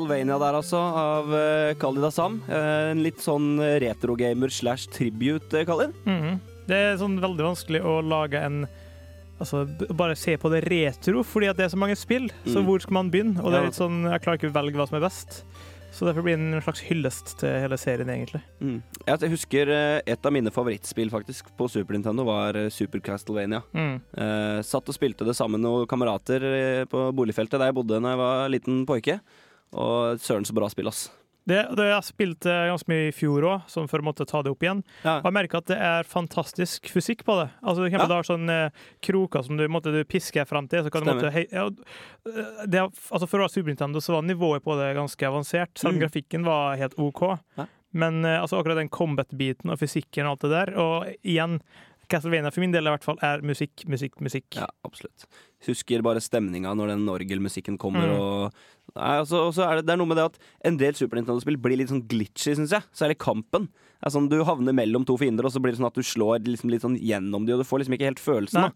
Castlevania 0.04 0.38
der, 0.38 0.54
altså, 0.58 0.78
av 0.78 1.30
uh, 1.32 1.74
Khalid 1.80 2.04
Assam. 2.04 2.40
Uh, 2.48 2.90
en 2.92 3.02
litt 3.02 3.22
sånn 3.24 3.56
retrogamer 3.80 4.52
slash 4.52 4.88
tribute, 4.92 5.48
uh, 5.54 5.64
Khalid. 5.64 5.94
Mhm. 6.04 6.40
Det 6.64 6.76
er 6.76 6.96
sånn 6.96 7.18
veldig 7.20 7.44
vanskelig 7.44 7.82
å 7.84 8.00
lage 8.04 8.40
en 8.40 8.66
Altså, 9.34 9.64
bare 9.98 10.14
se 10.14 10.36
på 10.38 10.48
det 10.48 10.60
retro, 10.70 11.24
fordi 11.26 11.48
at 11.50 11.56
det 11.58 11.64
er 11.66 11.72
så 11.72 11.76
mange 11.76 11.96
spill. 11.98 12.28
Så 12.46 12.62
Mm. 12.62 12.66
hvor 12.68 12.80
skal 12.80 12.94
man 12.94 13.10
begynne? 13.10 13.42
Og 13.42 13.50
det 13.50 13.58
er 13.58 13.64
litt 13.66 13.74
sånn, 13.74 14.04
jeg 14.08 14.22
klarer 14.22 14.38
ikke 14.38 14.52
å 14.52 14.54
velge 14.54 14.76
hva 14.78 14.86
som 14.88 14.96
er 14.96 15.00
best. 15.08 15.42
Så 15.92 16.06
derfor 16.06 16.22
blir 16.22 16.36
det 16.38 16.54
en 16.54 16.62
slags 16.62 16.80
hyllest 16.86 17.36
til 17.40 17.48
hele 17.50 17.76
serien, 17.76 18.08
egentlig. 18.08 18.40
Mm. 18.62 18.80
Jeg 19.06 19.30
husker 19.30 19.68
eh, 19.68 20.00
et 20.06 20.24
av 20.24 20.32
mine 20.32 20.50
favorittspill 20.54 21.10
faktisk 21.10 21.50
på 21.58 21.68
Super 21.68 21.94
Nintendo 21.94 22.24
var 22.24 22.54
eh, 22.54 22.68
Super 22.70 23.00
Castlevania. 23.00 23.62
Mm. 23.74 24.00
Eh, 24.16 24.62
satt 24.62 24.88
og 24.88 24.94
spilte 24.94 25.26
det 25.26 25.34
sammen 25.34 25.60
med 25.60 25.66
noen 25.66 25.86
kamerater 25.86 26.40
eh, 26.80 26.84
på 26.84 27.12
boligfeltet 27.12 27.58
der 27.58 27.66
jeg 27.72 27.74
bodde 27.74 28.00
da 28.00 28.14
jeg 28.14 28.22
var 28.22 28.48
liten 28.48 28.86
pojke. 28.86 29.20
Og 29.74 30.22
søren 30.22 30.46
så 30.46 30.54
bra 30.56 30.68
spill, 30.72 30.88
ass. 30.90 31.08
Det, 31.44 31.58
det 31.76 31.84
jeg 31.90 32.04
spilte 32.06 32.52
ganske 32.70 32.88
mye 32.88 33.10
i 33.10 33.12
fjor 33.12 33.44
òg, 33.44 33.64
som 33.68 33.84
for 33.90 34.00
å 34.00 34.06
måtte 34.06 34.24
ta 34.24 34.38
det 34.40 34.48
opp 34.54 34.62
igjen. 34.64 34.78
Ja. 35.04 35.18
Og 35.18 35.26
jeg 35.28 35.34
merker 35.36 35.60
at 35.60 35.66
det 35.68 35.76
er 35.76 36.06
fantastisk 36.08 36.88
fysikk 36.88 37.20
på 37.28 37.36
det. 37.42 37.50
Altså, 37.60 37.82
for 37.84 37.92
Ja. 37.92 38.06
Du 38.08 38.14
har 38.16 38.24
sånne 38.24 38.56
eh, 38.70 38.86
kroker 39.04 39.44
som 39.44 39.58
du, 39.60 39.66
måtte, 39.68 39.92
du 39.92 40.00
pisker 40.08 40.48
frem 40.48 40.70
til. 40.72 40.86
Så 40.86 40.92
kan 40.94 41.04
du 41.04 41.10
måtte, 41.12 41.28
hei, 41.34 41.44
ja, 41.52 41.66
eh, 41.68 42.64
det, 42.64 42.80
altså 43.12 43.28
For 43.28 43.42
å 43.42 43.44
være 43.44 43.52
Super 43.58 43.74
Nintendo 43.74 44.00
så 44.00 44.16
var 44.16 44.24
nivået 44.24 44.64
på 44.64 44.78
det 44.80 44.94
ganske 44.96 45.28
avansert, 45.28 45.74
selv 45.76 45.92
om 45.92 45.98
Mm. 46.00 46.04
grafikken 46.06 46.48
var 46.48 46.78
helt 46.80 46.96
OK. 46.96 47.22
Ja. 47.60 47.66
Men 47.92 48.24
eh, 48.24 48.40
altså, 48.40 48.56
akkurat 48.58 48.80
den 48.80 48.88
combat-biten 48.88 49.70
og 49.70 49.78
fysikken 49.78 50.24
og 50.24 50.38
alt 50.38 50.46
det 50.48 50.50
der, 50.56 50.72
og 50.80 51.12
igjen 51.22 51.60
Castlevania 52.10 52.50
for 52.52 52.60
min 52.64 52.72
del 52.74 52.86
i 52.86 52.92
hvert 52.92 53.04
fall 53.06 53.18
er 53.24 53.42
musikk, 53.46 53.84
musikk, 53.90 54.18
musikk. 54.24 54.46
Ja, 54.58 54.66
absolutt. 54.86 55.26
Husker 55.66 56.02
bare 56.04 56.20
stemninga 56.20 56.74
når 56.76 56.92
den 56.94 57.06
orgelmusikken 57.08 57.78
kommer. 57.80 58.08
Mm. 58.10 58.20
Og 58.20 58.94
Nei, 58.94 59.14
altså, 59.22 59.48
er 59.64 59.80
det, 59.80 59.86
det 59.88 59.94
er 59.94 59.98
noe 59.98 60.06
med 60.10 60.18
det 60.20 60.26
at 60.28 60.36
en 60.68 60.76
del 60.78 60.94
Super 60.94 61.18
Nintendo-spill 61.18 61.56
blir 61.58 61.80
litt 61.80 61.88
sånn 61.90 62.04
glitchy, 62.06 62.52
syns 62.54 62.74
jeg. 62.76 62.84
Særlig 62.94 63.16
kampen. 63.24 63.70
Det 63.72 64.10
er 64.10 64.12
sånn, 64.14 64.28
Du 64.30 64.36
havner 64.46 64.76
mellom 64.76 65.06
to 65.08 65.16
fiender, 65.18 65.48
og 65.48 65.54
så 65.54 65.62
blir 65.64 65.72
det 65.72 65.80
sånn 65.80 65.88
at 65.88 65.96
du 65.98 66.04
slår 66.04 66.44
liksom 66.46 66.70
litt 66.70 66.84
sånn 66.84 66.98
gjennom 67.00 67.46
de, 67.48 67.56
og 67.56 67.64
du 67.64 67.66
får 67.66 67.80
liksom 67.82 67.96
ikke 67.96 68.10
helt 68.12 68.22
følelsen. 68.22 68.70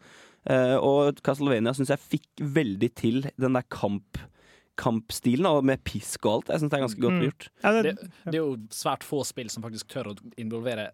Eh, 0.48 0.74
og 0.80 1.20
Castlevania 1.22 1.74
syns 1.76 1.92
jeg 1.92 2.02
fikk 2.16 2.42
veldig 2.56 2.90
til 2.98 3.20
den 3.36 3.58
der 3.58 3.66
kamp 3.70 4.18
kampstilen, 4.78 5.46
og 5.50 5.64
med 5.66 5.80
pisk 5.86 6.22
og 6.28 6.36
alt. 6.36 6.50
Jeg 6.54 6.62
syns 6.62 6.70
det 6.70 6.78
er 6.78 6.84
ganske 6.86 7.02
godt 7.02 7.16
Mm. 7.18 7.24
gjort. 7.26 7.48
Ja, 7.64 7.72
Det, 7.72 7.82
det, 7.82 8.10
det 8.30 8.34
er 8.34 8.44
jo 8.44 8.56
svært 8.70 9.02
få 9.02 9.24
spill 9.26 9.48
som 9.50 9.62
faktisk 9.64 9.88
tør 9.90 10.12
å 10.12 10.16
involvere 10.38 10.90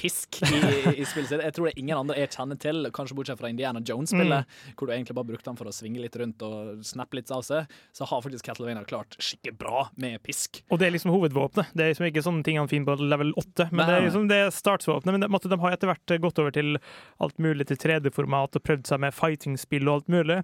pisk 0.00 0.40
i, 0.46 0.60
i 0.96 1.04
spillet 1.04 1.28
sitt. 1.28 1.42
Jeg 1.44 1.54
tror 1.56 1.68
det 1.68 1.74
er 1.74 1.80
ingen 1.82 1.98
andre 1.98 2.16
jeg 2.18 2.32
kjenner 2.34 2.58
til, 2.60 2.88
kanskje 2.96 3.16
bortsett 3.18 3.40
fra 3.40 3.50
Indiana 3.52 3.82
Jones-spillet, 3.84 4.58
hvor 4.74 4.88
du 4.88 4.94
egentlig 4.94 5.16
bare 5.18 5.28
brukte 5.32 5.50
den 5.50 5.58
for 5.60 5.68
å 5.68 5.74
svinge 5.74 6.02
litt 6.02 6.16
rundt 6.20 6.44
og 6.46 6.82
snappe 6.86 7.18
litt 7.18 7.30
av 7.34 7.44
seg, 7.46 7.70
så 7.96 8.08
har 8.08 8.24
faktisk 8.24 8.48
Castlevania 8.48 8.86
klart 8.88 9.18
skikkelig 9.20 9.56
bra 9.60 9.84
med 10.00 10.20
pisk. 10.26 10.62
Og 10.70 10.80
det 10.80 10.88
er 10.88 10.96
liksom 10.96 11.12
hovedvåpenet. 11.14 11.74
Det 11.76 11.84
er 11.84 11.92
liksom 11.92 12.08
ikke 12.08 12.24
sånne 12.26 12.46
ting 12.46 12.60
han 12.60 12.70
finner 12.70 12.96
på 12.96 13.10
level 13.10 13.34
8, 13.36 13.68
men 13.70 13.82
Nei, 13.82 13.88
det 13.90 13.96
er 13.98 14.06
liksom 14.08 14.28
det 14.30 14.42
startsvåpenet. 14.56 15.14
Men 15.14 15.26
det, 15.26 15.32
måtte, 15.32 15.52
de 15.52 15.60
har 15.60 15.76
etter 15.76 15.92
hvert 15.92 16.16
gått 16.24 16.42
over 16.42 16.54
til 16.56 16.78
alt 17.20 17.42
mulig 17.42 17.68
til 17.70 17.80
3D-format 17.80 18.56
og 18.56 18.64
prøvd 18.66 18.88
seg 18.90 19.02
med 19.04 19.16
fighting-spill 19.16 19.88
og 19.88 20.00
alt 20.00 20.14
mulig. 20.16 20.40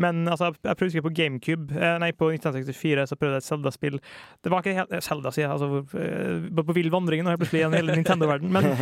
Men 0.00 0.22
altså, 0.28 0.50
jeg, 0.54 0.76
prøvde 0.78 0.94
ikke 0.94 1.06
på 1.08 1.14
GameCube. 1.16 1.76
Eh, 1.76 1.96
nei, 2.02 2.10
på 2.16 2.30
1964 2.32 3.06
så 3.10 3.18
prøvde 3.18 3.38
jeg 3.38 3.44
et 3.44 3.48
Zelda-spill. 3.48 3.98
Det 4.44 4.52
var 4.52 4.62
ikke 4.62 4.76
helt 4.78 4.94
eh, 4.96 5.02
Zelda, 5.04 5.32
sier 5.34 5.46
jeg. 5.46 5.54
Altså, 5.56 5.80
eh, 6.00 6.46
på 6.60 6.76
vill 6.76 6.92
vandring 6.92 7.24
nå, 7.26 7.34
plutselig, 7.40 7.64
gjennom 7.64 7.78
hele 7.80 7.96
Nintendo-verden. 7.98 8.52
Men 8.54 8.70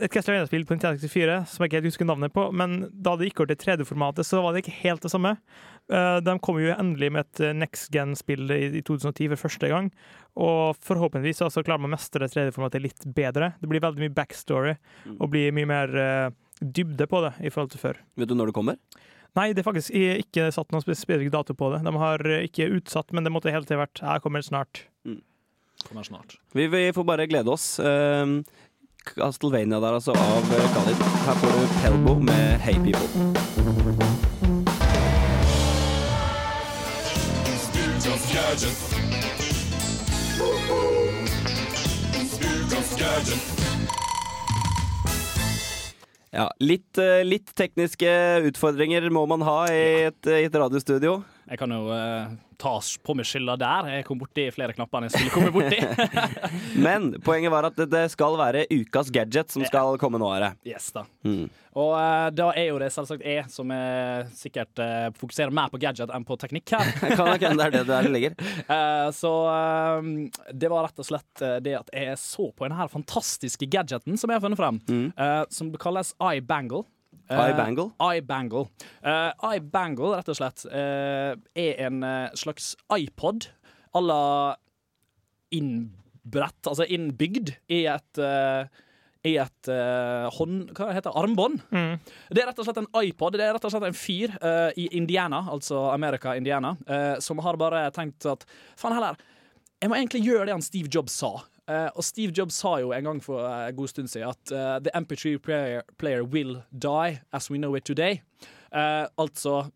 et 0.00 0.08
Castlevania-spill 0.14 0.66
på 0.68 0.78
1964 0.78 1.40
som 1.50 1.64
jeg 1.64 1.70
ikke 1.70 1.80
helt 1.80 1.90
husker 1.90 2.08
navnet 2.08 2.34
på. 2.36 2.46
Men 2.56 2.80
da 2.92 3.16
det 3.18 3.30
gikk 3.30 3.44
over 3.44 3.52
til 3.52 3.60
3D-formatet, 3.64 4.28
så 4.28 4.42
var 4.44 4.54
det 4.54 4.64
ikke 4.64 4.78
helt 4.82 5.04
det 5.04 5.12
samme. 5.12 5.36
De 5.90 6.32
kom 6.38 6.60
jo 6.62 6.70
endelig 6.70 7.08
med 7.10 7.26
et 7.26 7.56
next 7.58 7.90
gen-spill 7.90 8.52
i, 8.54 8.60
i 8.78 8.82
2010 8.86 9.32
for 9.32 9.44
første 9.48 9.70
gang. 9.72 9.88
Og 10.38 10.78
forhåpentligvis 10.86 11.42
så 11.42 11.64
klarer 11.66 11.82
man 11.82 11.90
å 11.90 11.96
mestre 11.96 12.28
3D-formatet 12.30 12.84
litt 12.84 13.08
bedre. 13.16 13.54
Det 13.58 13.70
blir 13.70 13.82
veldig 13.82 14.04
mye 14.04 14.14
backstory 14.14 14.76
og 15.16 15.32
blir 15.32 15.56
mye 15.56 15.70
mer 15.70 15.96
dybde 16.60 17.06
på 17.10 17.22
det 17.24 17.32
i 17.42 17.50
forhold 17.50 17.72
til 17.72 17.82
før. 17.82 17.98
Vet 18.20 18.30
du 18.30 18.36
når 18.36 18.52
det 18.52 18.56
kommer? 18.56 18.78
Nei, 19.38 19.52
det 19.54 19.62
er 19.62 19.68
faktisk 19.68 19.94
ikke 19.94 20.48
satt 20.54 20.72
noen 20.74 20.82
spes- 20.82 21.02
spesifikk 21.04 21.30
dato 21.34 21.54
på 21.54 21.70
det. 21.74 21.82
De 21.86 21.92
har 22.02 22.24
eh, 22.26 22.46
ikke 22.48 22.70
utsatt, 22.80 23.12
men 23.14 23.24
det 23.26 23.32
måtte 23.34 23.52
hele 23.54 23.64
tiden 23.68 23.82
vært 23.84 24.02
'her 24.02 24.18
kommer 24.24 24.42
snart. 24.42 24.84
Kommer 25.88 26.04
snart. 26.04 26.36
Vi, 26.52 26.66
vi 26.68 26.90
får 26.92 27.04
bare 27.08 27.26
glede 27.26 27.48
oss. 27.48 27.78
Um, 27.78 28.44
Castlevania 29.04 29.80
der, 29.80 29.96
altså, 29.96 30.12
av 30.12 30.52
eh, 30.52 30.66
Khalid. 30.74 31.04
Her 31.26 31.34
får 31.40 31.56
du 31.56 31.62
Pelbo 31.80 32.18
med 32.20 32.60
Hey 32.60 32.76
People. 32.84 34.10
Ja, 46.30 46.46
litt, 46.62 46.98
eh, 46.98 47.24
litt 47.26 47.50
tekniske 47.58 48.10
utfordringer 48.46 49.08
må 49.10 49.24
man 49.26 49.42
ha 49.42 49.64
i 49.66 49.82
et, 50.06 50.28
i 50.30 50.46
et 50.46 50.54
radiostudio. 50.54 51.16
Jeg 51.50 51.58
kan 51.58 51.72
jo 51.74 51.88
uh, 51.90 52.30
ta 52.60 52.72
på 53.02 53.14
meg 53.18 53.26
skylda 53.26 53.56
der. 53.58 53.88
Jeg 53.96 54.04
kom 54.06 54.20
borti 54.20 54.44
flere 54.54 54.74
knapper 54.76 55.00
enn 55.00 55.08
jeg 55.08 55.16
skulle 55.16 55.32
komme 55.34 55.50
borti. 55.54 55.80
Men 56.86 57.08
poenget 57.26 57.50
var 57.50 57.66
at 57.70 57.80
det- 57.90 58.04
skal 58.12 58.36
være 58.38 58.68
ukas 58.70 59.10
gadget 59.10 59.50
som 59.50 59.64
skal 59.66 59.98
komme 59.98 60.20
nå. 60.22 60.28
Are. 60.30 60.52
yes 60.66 60.92
da. 60.94 61.02
Mm. 61.26 61.48
Og 61.80 61.90
uh, 61.94 62.28
da 62.34 62.48
er 62.58 62.68
jo 62.68 62.78
det 62.82 62.92
selvsagt 62.94 63.24
jeg 63.26 63.44
som 63.50 63.70
er 63.74 64.30
sikkert 64.34 64.78
uh, 64.82 65.08
fokuserer 65.18 65.50
mer 65.54 65.70
på 65.74 65.80
gadget 65.82 66.10
enn 66.14 66.26
på 66.26 66.38
teknikk 66.38 66.70
her. 66.76 66.92
Kan 67.18 67.26
nok 67.32 67.42
hende 67.46 67.58
det 67.58 67.66
er 67.66 67.74
det 67.80 67.82
der 67.90 68.06
det 68.06 68.14
ligger. 68.14 68.38
Uh, 68.70 69.10
så 69.14 69.32
eh, 69.50 70.08
det 70.54 70.70
var 70.70 70.86
rett 70.86 71.02
og 71.02 71.06
slett 71.06 71.44
det 71.66 71.74
at 71.80 71.90
jeg 71.94 72.14
så 72.20 72.48
på 72.54 72.66
denne 72.66 72.86
fantastiske 72.90 73.66
gadgeten 73.70 74.18
som 74.18 74.30
jeg 74.30 74.38
har 74.38 74.44
funnet 74.46 74.58
frem, 74.60 74.78
eh, 75.18 75.42
som 75.50 75.70
kalles 75.82 76.14
iBangle. 76.22 76.84
Eh, 77.30 77.52
iBangle? 77.52 77.90
iBangle. 78.18 78.66
Eye 79.04 79.62
Bangle, 79.62 80.16
rett 80.18 80.30
og 80.32 80.38
slett, 80.38 80.66
eh, 80.66 81.32
er 81.54 81.82
en 81.86 82.02
eh, 82.02 82.34
slags 82.34 82.74
iPod 82.96 83.46
à 83.94 84.02
la 84.02 84.56
innbrett, 85.54 86.66
altså 86.66 86.86
innbygd 86.86 87.54
i 87.70 87.84
et 87.90 88.18
eh, 88.22 88.66
i 89.26 89.34
et 89.36 89.68
uh, 89.68 90.30
hånd... 90.32 90.70
Hva 90.76 90.94
heter 90.94 91.10
det? 91.10 91.16
Armbånd. 91.20 91.58
Det 92.32 92.40
er 92.40 92.46
rett 92.48 92.60
og 92.62 92.64
slett 92.64 92.78
en 92.80 92.88
iPod. 93.02 93.36
Det 93.36 93.44
er 93.44 93.52
rett 93.52 93.66
og 93.68 93.74
slett 93.74 93.84
en 93.90 93.96
fyr 93.96 94.32
uh, 94.40 94.70
i 94.80 94.86
Indiana, 94.96 95.42
altså 95.52 95.90
America, 95.92 96.32
Indiana, 96.40 96.72
uh, 96.88 97.18
som 97.20 97.42
har 97.44 97.58
bare 97.60 97.82
tenkt 97.96 98.24
at 98.30 98.46
faen 98.80 98.96
heller, 98.96 99.20
jeg 99.80 99.92
må 99.92 99.98
egentlig 99.98 100.22
gjøre 100.24 100.48
det 100.48 100.56
han 100.56 100.64
Steve 100.64 100.88
Jobs 100.92 101.18
sa. 101.20 101.34
Eh, 101.70 101.88
og 101.94 102.04
Steve 102.04 102.32
Jobs 102.34 102.56
sa 102.58 102.78
jo 102.82 102.90
en 102.96 103.06
gang 103.06 103.20
for 103.22 103.44
eh, 103.46 103.68
en 103.68 103.76
god 103.78 103.92
stund 103.92 104.10
siden 104.10 104.32
at 104.32 104.52
uh, 104.52 104.78
the 104.82 104.90
MP3 104.96 105.38
player, 105.38 105.82
player 105.98 106.24
will 106.24 106.62
die 106.72 107.20
as 107.32 107.50
we 107.50 107.58
know 107.58 107.76
it 107.76 107.84
today. 107.86 108.22
Eh, 108.74 109.06
altså 109.18 109.70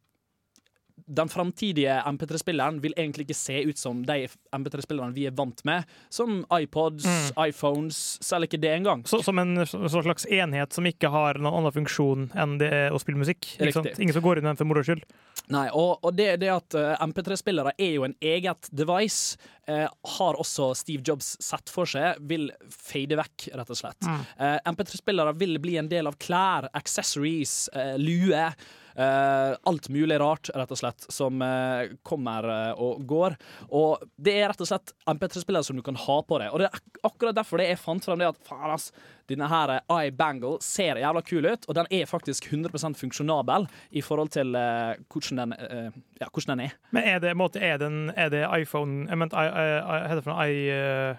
den 1.07 1.29
framtidige 1.29 1.99
MP3-spilleren 2.07 2.81
vil 2.81 2.95
egentlig 2.97 3.27
ikke 3.29 3.37
se 3.37 3.59
ut 3.69 3.79
som 3.81 4.01
de 4.07 4.27
MP3-spillerne 4.57 5.13
vi 5.17 5.27
er 5.29 5.35
vant 5.37 5.61
med, 5.69 5.85
som 6.13 6.43
iPods, 6.53 7.07
iPhones, 7.41 7.99
selv 8.25 8.49
ikke 8.49 8.61
det 8.63 8.73
engang. 8.79 9.05
Så, 9.09 9.21
som 9.25 9.39
en 9.43 9.67
slags 9.67 10.27
enhet 10.27 10.73
som 10.73 10.87
ikke 10.89 11.11
har 11.13 11.41
noen 11.41 11.61
annen 11.61 11.75
funksjon 11.75 12.31
enn 12.33 12.57
det 12.63 12.73
å 12.95 13.01
spille 13.03 13.21
musikk. 13.21 13.51
Ingen 13.61 14.17
som 14.17 14.25
går 14.25 14.41
inn 14.41 14.49
i 14.49 14.51
den 14.53 14.61
for 14.61 14.69
moro 14.69 14.85
skyld. 14.87 15.05
Nei, 15.53 15.67
og, 15.77 15.99
og 16.07 16.15
det, 16.17 16.31
det 16.41 16.49
at 16.55 16.77
eh, 16.79 16.95
MP3-spillere 17.05 17.75
er 17.77 17.99
jo 17.99 18.07
en 18.07 18.15
eget 18.25 18.71
device, 18.73 19.37
eh, 19.69 19.85
har 20.17 20.39
også 20.41 20.71
Steve 20.79 21.05
Jobs 21.05 21.35
sett 21.45 21.69
for 21.73 21.91
seg, 21.91 22.23
vil 22.31 22.49
fade 22.73 23.19
vekk, 23.21 23.51
rett 23.61 23.75
og 23.75 23.81
slett. 23.81 24.09
Eh, 24.09 24.57
MP3-spillere 24.73 25.37
vil 25.41 25.61
bli 25.61 25.77
en 25.81 25.91
del 25.91 26.09
av 26.09 26.17
klær, 26.23 26.71
accessories, 26.73 27.69
eh, 27.77 27.95
lue. 28.01 28.47
Eh, 28.95 29.57
alt 29.63 29.89
mulig 29.89 30.19
rart, 30.21 30.51
rett 30.55 30.75
og 30.75 30.81
slett, 30.81 31.07
som 31.13 31.43
eh, 31.43 31.95
kommer 32.07 32.49
eh, 32.51 32.83
og 32.83 33.05
går. 33.09 33.37
Og 33.75 34.05
det 34.17 34.37
er 34.39 34.49
rett 34.53 34.65
og 34.65 34.71
slett 34.71 34.95
MP3-spillere 35.11 35.67
som 35.67 35.79
du 35.79 35.85
kan 35.87 35.99
ha 35.99 36.19
på 36.23 36.41
deg. 36.41 36.53
Og 36.53 36.63
det 36.63 36.69
er 36.69 36.79
ak 36.79 37.03
akkurat 37.05 37.37
derfor 37.37 37.61
det 37.61 37.69
jeg 37.69 37.83
fant 37.83 38.07
frem 38.07 38.23
det 38.23 38.31
at 38.31 38.41
faen, 38.49 38.71
ass, 38.73 38.89
denne 39.29 39.49
her 39.49 39.75
iBangle 40.07 40.57
ser 40.65 41.01
jævla 41.01 41.21
kul 41.25 41.45
ut, 41.45 41.67
og 41.69 41.77
den 41.77 41.89
er 41.93 42.09
faktisk 42.09 42.49
100% 42.49 42.97
funksjonabel 43.01 43.67
i 43.93 44.03
forhold 44.05 44.33
til 44.33 44.53
hvordan, 44.53 45.41
den, 45.41 45.93
ja, 46.21 46.29
hvordan 46.29 46.55
den 46.55 46.65
er. 46.67 46.75
Men 46.97 47.09
er 47.09 47.21
det, 47.25 47.35
måte, 47.37 47.61
er 47.61 47.77
den, 47.81 48.09
er 48.17 48.33
det 48.33 48.45
iPhone 48.57 49.05
Jeg 49.09 49.21
mente, 49.21 49.37
I, 49.37 49.69
heter 50.09 50.21
det 50.21 50.25
for 50.27 50.33
noe 50.33 50.49
i 50.49 51.15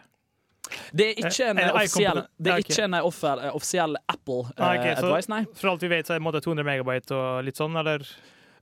Det 0.92 1.10
er 1.10 1.20
ikke 1.24 1.50
en 1.50 1.60
Er 1.62 1.70
eh, 1.70 1.80
offisiell, 1.80 2.22
det 2.38 2.52
er 2.52 2.60
Ja, 2.60 2.64
ok. 2.64 2.70
ikke 2.70 2.86
en 2.88 2.98
eh, 3.00 3.10
offer, 3.10 3.44
offisiell, 3.54 3.98
Apple 4.08 4.42
ah, 4.58 4.72
okay, 4.76 4.94
Apple-advice, 4.96 5.32
nei. 5.32 5.42
For 5.56 5.74
alt 5.74 5.86
vi 5.86 5.92
vet, 5.92 6.08
så 6.08 6.16
er 6.16 6.20
det 6.20 6.24
på 6.24 6.26
en 6.26 6.30
måte 6.32 6.46
200 6.46 6.70
megabyte 6.72 7.18
og 7.18 7.44
litt 7.48 7.60
sånn, 7.60 7.76
eller? 7.82 8.06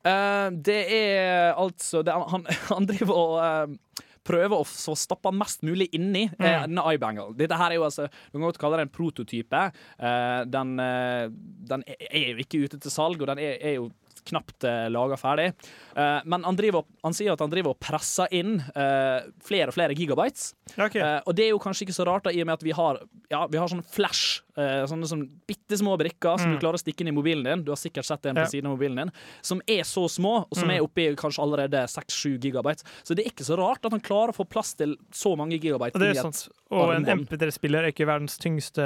Uh, 0.03 0.49
det 0.51 0.81
er 0.91 1.53
altså 1.55 2.01
det, 2.03 2.11
han, 2.11 2.43
han 2.73 2.89
driver 2.89 3.19
og 3.21 3.37
uh, 3.39 4.07
prøver 4.27 4.55
å 4.55 4.65
få 4.67 4.95
stappa 4.97 5.31
mest 5.35 5.63
mulig 5.67 5.89
inni 5.95 6.25
uh, 6.31 6.63
denne 6.65 6.85
iBangle. 6.95 7.33
Dette 7.39 7.57
her 7.59 7.73
er 7.73 7.79
jo 7.79 7.87
altså 7.87 8.07
Du 8.07 8.37
kan 8.37 8.47
godt 8.47 8.61
kalle 8.61 8.79
det 8.79 8.87
en 8.87 8.93
prototype. 8.93 9.63
Uh, 9.99 10.43
den, 10.49 10.77
eh, 10.79 11.27
den 11.73 11.85
er 11.87 12.07
er 12.13 12.31
jo 12.33 12.43
ikke 12.43 12.63
ute 12.65 12.79
til 12.79 12.93
salg, 12.93 13.21
og 13.21 13.29
den 13.31 13.41
er, 13.41 13.57
er 13.59 13.77
jo 13.79 13.89
knapt 14.29 14.67
uh, 14.67 14.87
laga 14.93 15.17
ferdig. 15.19 15.51
Eh, 15.95 16.19
men 16.25 16.45
han, 16.47 16.57
driver, 16.57 16.85
han 17.03 17.15
sier 17.15 17.33
at 17.33 17.41
han 17.43 17.51
driver 17.51 17.75
og 17.75 17.81
presser 17.83 18.31
inn 18.33 18.55
eh, 18.59 19.25
flere 19.45 19.69
og 19.69 19.75
flere 19.75 19.97
gigabytes. 19.97 20.53
Okay. 20.73 20.87
ok. 20.87 20.97
Eh, 21.01 21.19
og 21.27 21.37
det 21.37 21.47
er 21.47 21.53
jo 21.53 21.61
kanskje 21.61 21.87
ikke 21.87 21.97
så 21.97 22.07
rart, 22.09 22.25
da, 22.27 22.33
i 22.33 22.41
og 22.43 22.49
med 22.49 22.57
at 22.57 22.65
vi 22.65 22.75
har, 22.75 23.01
ja, 23.33 23.43
vi 23.51 23.61
har 23.61 23.71
sånn 23.71 23.85
flash. 23.85 24.41
Eh, 24.57 24.83
sånne 24.89 25.07
som 25.09 25.23
bitte 25.47 25.77
små 25.79 25.95
brikker 25.99 26.39
som 26.39 26.53
du 26.53 26.59
klarer 26.61 26.77
å 26.77 26.81
stikke 26.81 27.01
inn 27.03 27.11
i 27.11 27.15
mobilen 27.15 27.43
din. 27.47 27.63
Du 27.65 27.71
har 27.73 27.79
sikkert 27.79 28.05
sett 28.05 28.25
en 28.25 28.35
på 28.35 28.45
Ja. 28.45 28.51
siden 28.51 28.69
av 28.69 28.77
mobilen 28.77 28.95
din. 28.95 29.11
Som 29.41 29.61
er 29.67 29.83
så 29.83 30.05
små, 30.09 30.45
og 30.49 30.55
som 30.57 30.69
er 30.69 30.81
oppe 30.83 31.05
i 31.05 31.15
kanskje 31.15 31.43
allerede 31.43 31.83
6-7 31.87 32.39
gigabyte. 32.39 32.83
Så 33.03 33.15
det 33.15 33.25
er 33.25 33.31
ikke 33.31 33.47
så 33.47 33.57
rart 33.57 33.85
at 33.85 33.91
han 33.91 34.01
klarer 34.01 34.33
å 34.33 34.37
få 34.37 34.47
plass 34.49 34.73
til 34.75 34.97
så 35.11 35.35
mange 35.37 35.59
gigabyte. 35.59 35.97
Det 35.99 36.17
er 36.17 36.21
sant. 36.21 36.49
Og 36.73 36.93
en. 36.93 37.05
MP3-spiller 37.05 37.83
er 37.85 37.91
ikke 37.93 38.07
verdens 38.09 38.37
tyngste 38.41 38.81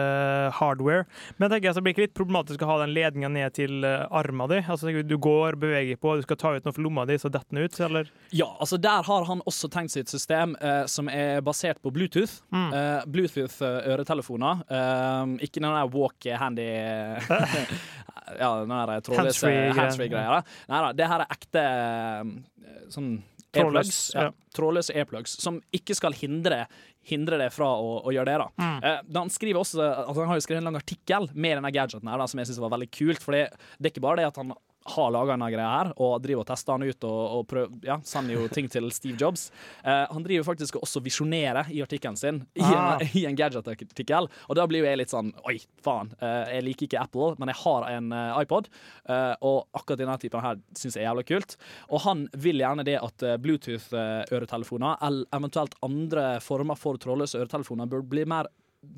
hardware. 0.57 1.05
Men 1.37 1.47
jeg 1.47 1.57
tenker 1.57 1.69
at 1.69 1.75
det 1.79 1.83
blir 1.83 1.95
ikke 1.95 2.05
litt 2.07 2.17
problematisk 2.17 2.63
å 2.65 2.71
ha 2.71 2.77
den 2.83 2.93
ledninga 2.95 3.29
ned 3.31 3.53
til 3.53 3.85
uh, 3.85 4.07
arma 4.11 4.47
di? 4.51 4.59
Altså, 4.67 4.91
du 5.03 5.17
går, 5.17 5.55
beveger 5.55 5.99
på, 6.01 6.17
du 6.17 6.25
skal 6.25 6.39
ta 6.39 6.51
ut 6.57 6.65
noe 6.67 6.75
fra 6.75 6.83
lomma 6.83 7.05
di, 7.07 7.17
så 7.21 7.31
detter 7.31 7.55
den 7.55 7.63
ut, 7.63 7.79
eller? 7.87 8.11
Ja, 8.35 8.49
altså 8.59 8.79
der 8.81 9.03
har 9.07 9.27
han 9.29 9.41
også 9.47 9.69
tenkt 9.71 9.91
sitt 9.95 10.11
system 10.11 10.55
uh, 10.61 10.85
som 10.85 11.07
er 11.09 11.39
basert 11.45 11.79
på 11.81 11.91
Bluetooth. 11.95 12.41
Mm. 12.51 12.67
Uh, 12.73 13.05
Bluetooth-øretelefoner. 13.07 14.63
Eh, 14.69 15.43
ikke 15.57 15.65
den 15.65 15.77
der 15.77 15.93
walk-handy 15.93 16.67
Ja, 18.41 18.51
den 18.59 18.73
der 18.75 18.99
trådløse 19.07 19.51
Handsfree-greia. 19.77 20.41
Nei 20.67 20.83
da, 20.83 20.91
det 20.95 21.07
her 21.07 21.23
er 21.23 21.33
ekte 21.37 21.63
eh, 21.63 22.85
sånn 22.93 23.17
Trådløs. 23.57 23.99
Ja, 24.13 24.27
trådløse 24.53 24.93
airplugs 24.93 25.37
som 25.41 25.61
ikke 25.73 25.95
skal 25.97 26.13
hindre 26.17 26.65
hindre 27.07 27.39
det 27.39 27.47
fra 27.55 27.69
å, 27.79 27.93
å 28.03 28.11
gjøre 28.13 28.27
det. 28.27 28.37
da. 28.41 28.47
Mm. 28.59 28.77
Eh, 28.83 28.97
han 29.15 29.31
skriver 29.31 29.61
også, 29.61 29.79
altså 29.79 30.23
han 30.23 30.31
har 30.33 30.39
jo 30.39 30.43
skrevet 30.43 30.61
en 30.61 30.69
lang 30.69 30.79
artikkel 30.79 31.29
med 31.33 31.57
denne 31.57 31.71
gadgeten 31.71 32.11
her, 32.11 32.19
da, 32.19 32.27
som 32.27 32.41
jeg 32.41 32.49
synes 32.49 32.63
var 32.65 32.73
veldig 32.75 32.89
kult. 32.91 33.23
For 33.23 33.37
det, 33.37 33.45
det 33.77 33.89
er 33.89 33.95
ikke 33.95 34.03
bare 34.03 34.21
det 34.21 34.27
at 34.27 34.39
han 34.41 34.51
har 34.93 35.11
laga 35.13 35.33
denne 35.35 35.49
greia 35.53 35.69
her 35.73 35.89
og 35.97 36.21
driver 36.23 36.41
og 36.43 36.47
tester 36.49 36.77
den 36.79 36.89
ut 36.93 37.07
og, 37.07 37.19
og 37.37 37.45
prøver, 37.51 37.73
ja, 37.87 37.97
sender 38.07 38.37
jo 38.37 38.47
ting 38.53 38.69
til 38.71 38.87
Steve 38.95 39.17
Jobs. 39.19 39.49
Eh, 39.83 40.05
han 40.11 40.23
driver 40.25 40.45
faktisk 40.47 40.77
også 40.81 41.01
visjonerer 41.05 41.69
i 41.75 41.81
artikkelen 41.83 42.17
sin, 42.19 42.41
i 42.55 42.63
Ah. 42.63 42.97
en, 43.01 43.07
i 43.21 43.25
en 43.29 43.35
gadget-artikkel. 43.37 44.29
Og 44.49 44.55
da 44.59 44.65
blir 44.69 44.83
jo 44.83 44.89
jeg 44.89 45.01
litt 45.01 45.13
sånn 45.13 45.33
Oi, 45.47 45.57
faen. 45.83 46.13
eh, 46.21 46.55
jeg 46.57 46.65
liker 46.67 46.87
ikke 46.89 47.01
Apple, 47.03 47.33
men 47.39 47.51
jeg 47.53 47.59
har 47.63 47.87
en 47.91 48.11
eh, 48.15 48.41
iPod, 48.43 48.69
eh, 49.09 49.33
og 49.41 49.67
akkurat 49.77 49.99
denne 50.03 50.17
typen 50.21 50.43
her 50.43 50.59
syns 50.77 50.95
jeg 50.97 51.03
er 51.05 51.09
jævla 51.11 51.25
kult. 51.27 51.57
Og 51.91 52.01
han 52.07 52.25
vil 52.37 52.63
gjerne 52.63 52.85
det 52.87 52.97
at 53.03 53.23
eh, 53.27 53.37
Bluetooth-øretelefoner, 53.43 54.97
eller 55.03 55.25
eventuelt 55.35 55.75
andre 55.85 56.27
former 56.43 56.77
for 56.79 56.97
trådløse 57.01 57.39
øretelefoner, 57.41 57.89
bør 57.91 58.03
bli 58.07 58.25
mer 58.29 58.49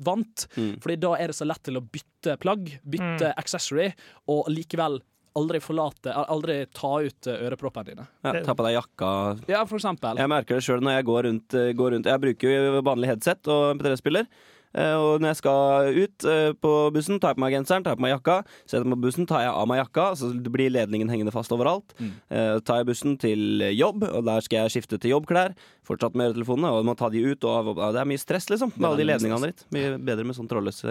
vant. 0.04 0.46
Mm. 0.56 0.74
Fordi 0.82 0.96
da 1.02 1.14
er 1.18 1.30
det 1.32 1.38
så 1.38 1.46
lett 1.48 1.62
til 1.66 1.80
å 1.80 1.84
bytte 1.84 2.36
plagg, 2.42 2.68
bytte 2.84 3.32
accessory, 3.40 3.88
og 4.30 4.50
likevel 4.52 5.00
aldri 5.38 5.60
forlate 5.62 6.14
Aldri 6.26 6.60
ta 6.74 6.92
ut 7.06 7.26
eh, 7.30 7.42
øreproppene 7.48 7.84
dine. 7.92 8.06
Ja, 8.26 8.32
ta 8.44 8.54
på 8.54 8.64
deg 8.66 8.76
jakka. 8.78 9.10
Ja, 9.50 9.64
for 9.64 9.78
eksempel. 9.78 10.18
Jeg 10.18 10.28
merker 10.32 10.58
det 10.58 10.64
sjøl 10.66 10.80
når 10.82 10.98
jeg 11.00 11.10
går 11.10 11.28
rundt, 11.30 11.54
eh, 11.54 11.72
går 11.78 11.92
rundt 11.96 12.06
Jeg 12.10 12.20
bruker 12.24 12.56
jo 12.56 12.80
vanlig 12.86 13.12
headset 13.12 13.46
og 13.52 13.76
MP3-spiller. 13.78 14.26
Eh, 14.70 14.94
Og 14.94 15.18
når 15.18 15.32
jeg 15.32 15.36
skal 15.40 15.96
ut 15.98 16.26
på 16.62 16.72
bussen, 16.94 17.18
tar 17.18 17.32
jeg 17.32 17.38
på 17.40 17.42
meg 17.42 17.54
genseren, 17.56 17.82
tar 17.82 17.96
jeg 17.96 17.98
på 17.98 18.04
meg 18.06 18.12
jakka. 18.14 18.36
Setter 18.70 18.86
meg 18.86 19.00
på 19.00 19.06
bussen, 19.08 19.26
tar 19.26 19.42
jeg 19.42 19.50
av 19.50 19.66
meg 19.66 19.80
jakka, 19.80 20.04
så 20.20 20.30
blir 20.46 20.70
ledningen 20.70 21.10
hengende 21.10 21.32
fast 21.34 21.50
overalt. 21.50 21.90
Mm. 21.98 22.12
Eh, 22.30 22.58
Tar 22.62 22.78
jeg 22.78 22.86
bussen 22.92 23.16
til 23.18 23.64
jobb, 23.74 24.04
og 24.06 24.24
der 24.28 24.40
skal 24.46 24.62
jeg 24.68 24.76
skifte 24.76 25.00
til 25.02 25.10
jobbklær. 25.16 25.56
Fortsatt 25.86 26.14
med 26.14 26.30
øretelefonene, 26.30 26.70
og 26.70 26.86
må 26.86 26.94
ta 26.96 27.08
de 27.10 27.18
ut. 27.32 27.42
Og 27.50 27.72
og 27.74 27.82
det 27.94 28.00
er 28.04 28.10
mye 28.12 28.22
stress, 28.22 28.46
liksom, 28.50 28.70
med 28.76 28.90
alle 28.92 29.02
de 29.02 29.08
ledningene 29.10 29.50
ditt. 29.50 29.64
Mye 29.74 29.98
bedre 29.98 30.24
med 30.30 30.38
sånn 30.38 30.46
trådløs 30.50 30.84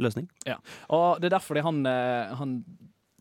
løsning. 0.00 0.28
Ja. 0.48 0.56
Og 0.88 1.20
det 1.20 1.28
er 1.28 1.36
derfor 1.36 1.60
han, 1.68 1.84
han 1.84 2.62